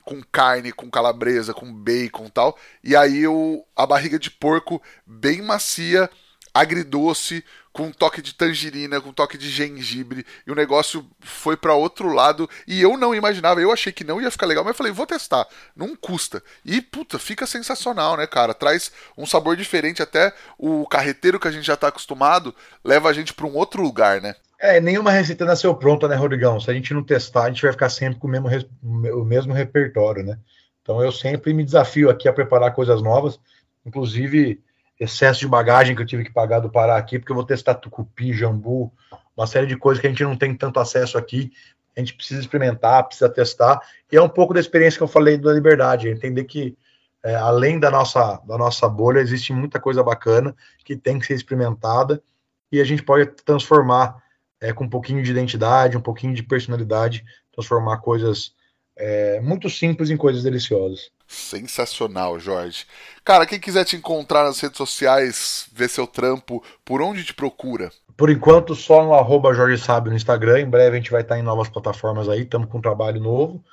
[0.04, 2.58] com carne, com calabresa, com bacon e tal.
[2.82, 6.10] E aí o, a barriga de porco bem macia,
[6.52, 7.44] agridoce,
[7.74, 11.74] com um toque de tangerina, com um toque de gengibre, e o negócio foi para
[11.74, 14.76] outro lado, e eu não imaginava, eu achei que não ia ficar legal, mas eu
[14.76, 15.44] falei, vou testar,
[15.74, 16.40] não custa.
[16.64, 18.54] E puta, fica sensacional, né, cara?
[18.54, 23.12] Traz um sabor diferente, até o carreteiro que a gente já tá acostumado leva a
[23.12, 24.36] gente para um outro lugar, né?
[24.60, 26.60] É, nenhuma receita nasceu pronta, né, Rodrigão?
[26.60, 28.48] Se a gente não testar, a gente vai ficar sempre com o mesmo,
[28.82, 30.38] o mesmo repertório, né?
[30.80, 33.40] Então eu sempre me desafio aqui a preparar coisas novas,
[33.84, 34.62] inclusive
[34.98, 37.74] excesso de bagagem que eu tive que pagar do Pará aqui, porque eu vou testar
[37.74, 38.92] tucupi, jambu,
[39.36, 41.52] uma série de coisas que a gente não tem tanto acesso aqui.
[41.96, 43.80] A gente precisa experimentar, precisa testar.
[44.10, 46.76] E é um pouco da experiência que eu falei da liberdade, entender que
[47.24, 50.54] é, além da nossa, da nossa bolha, existe muita coisa bacana
[50.84, 52.22] que tem que ser experimentada
[52.70, 54.22] e a gente pode transformar
[54.60, 58.54] é, com um pouquinho de identidade, um pouquinho de personalidade, transformar coisas
[58.96, 61.10] é, muito simples em coisas deliciosas.
[61.26, 62.86] Sensacional, Jorge.
[63.24, 67.90] Cara, quem quiser te encontrar nas redes sociais, ver seu trampo, por onde te procura?
[68.16, 70.60] Por enquanto, só no arroba Jorge Sábio no Instagram.
[70.60, 73.64] Em breve a gente vai estar em novas plataformas aí, estamos com um trabalho novo.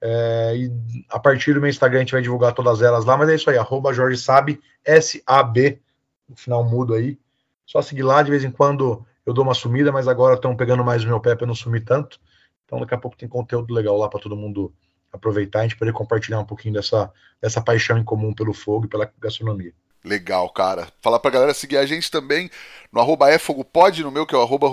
[0.00, 0.72] É, e
[1.08, 3.50] a partir do meu Instagram a gente vai divulgar todas elas lá, mas é isso
[3.50, 5.80] aí, arroba Jorge Sabe, S-A-B,
[6.28, 7.18] no final mudo aí.
[7.64, 10.84] Só seguir lá, de vez em quando eu dou uma sumida, mas agora estão pegando
[10.84, 12.20] mais o meu pé para não sumir tanto.
[12.68, 14.70] Então daqui a pouco tem conteúdo legal lá para todo mundo
[15.10, 18.88] aproveitar a gente poder compartilhar um pouquinho dessa, dessa paixão em comum pelo fogo e
[18.88, 19.72] pela gastronomia.
[20.04, 20.86] Legal, cara.
[21.00, 22.50] Falar pra galera seguir a gente também
[22.92, 24.68] no arroba efogopod, no meu, que é o arroba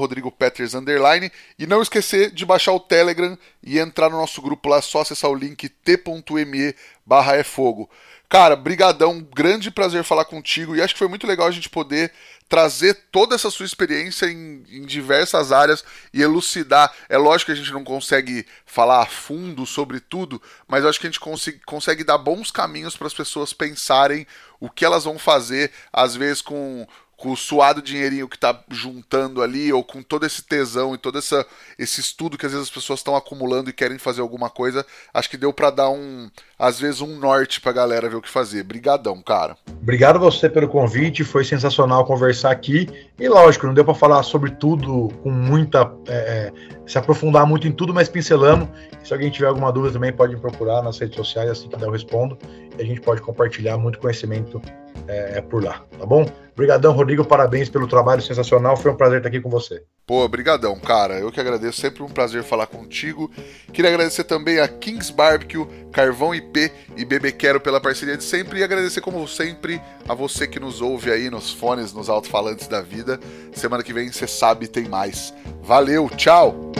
[0.75, 1.31] underline.
[1.57, 5.31] E não esquecer de baixar o Telegram e entrar no nosso grupo lá, só acessar
[5.31, 7.89] o link t.me barra efogo.
[8.27, 12.11] Cara, brigadão, grande prazer falar contigo e acho que foi muito legal a gente poder
[12.47, 15.83] trazer toda essa sua experiência em, em, diversas áreas
[16.13, 16.93] e elucidar.
[17.09, 21.07] É lógico que a gente não consegue falar a fundo sobre tudo, mas acho que
[21.07, 24.27] a gente consegue, consegue dar bons caminhos para as pessoas pensarem
[24.59, 29.41] o que elas vão fazer, às vezes com com o suado dinheirinho que tá juntando
[29.41, 31.45] ali, ou com todo esse tesão e todo essa,
[31.79, 35.29] esse estudo que às vezes as pessoas estão acumulando e querem fazer alguma coisa, acho
[35.29, 38.63] que deu para dar um, às vezes, um norte pra galera ver o que fazer.
[38.63, 39.57] Brigadão, cara.
[39.81, 42.87] Obrigado você pelo convite, foi sensacional conversar aqui.
[43.19, 45.91] E lógico, não deu para falar sobre tudo com muita.
[46.07, 46.51] É,
[46.85, 48.69] se aprofundar muito em tudo, mas pincelamos.
[49.03, 51.85] Se alguém tiver alguma dúvida também, pode me procurar nas redes sociais, assim que der
[51.85, 52.37] eu respondo.
[52.77, 54.61] E a gente pode compartilhar muito conhecimento
[55.07, 56.25] é, por lá, tá bom?
[56.53, 59.83] Obrigadão, Rodrigo, parabéns pelo trabalho sensacional, foi um prazer estar aqui com você.
[60.07, 63.29] Pô, brigadão, cara, eu que agradeço, sempre um prazer falar contigo.
[63.73, 68.59] Queria agradecer também a Kings Barbecue, Carvão IP e Bebê Quero pela parceria de sempre
[68.59, 72.81] e agradecer como sempre a você que nos ouve aí nos fones, nos alto-falantes da
[72.81, 73.19] vida.
[73.51, 75.33] Semana que vem, você sabe, tem mais.
[75.61, 76.71] Valeu, tchau!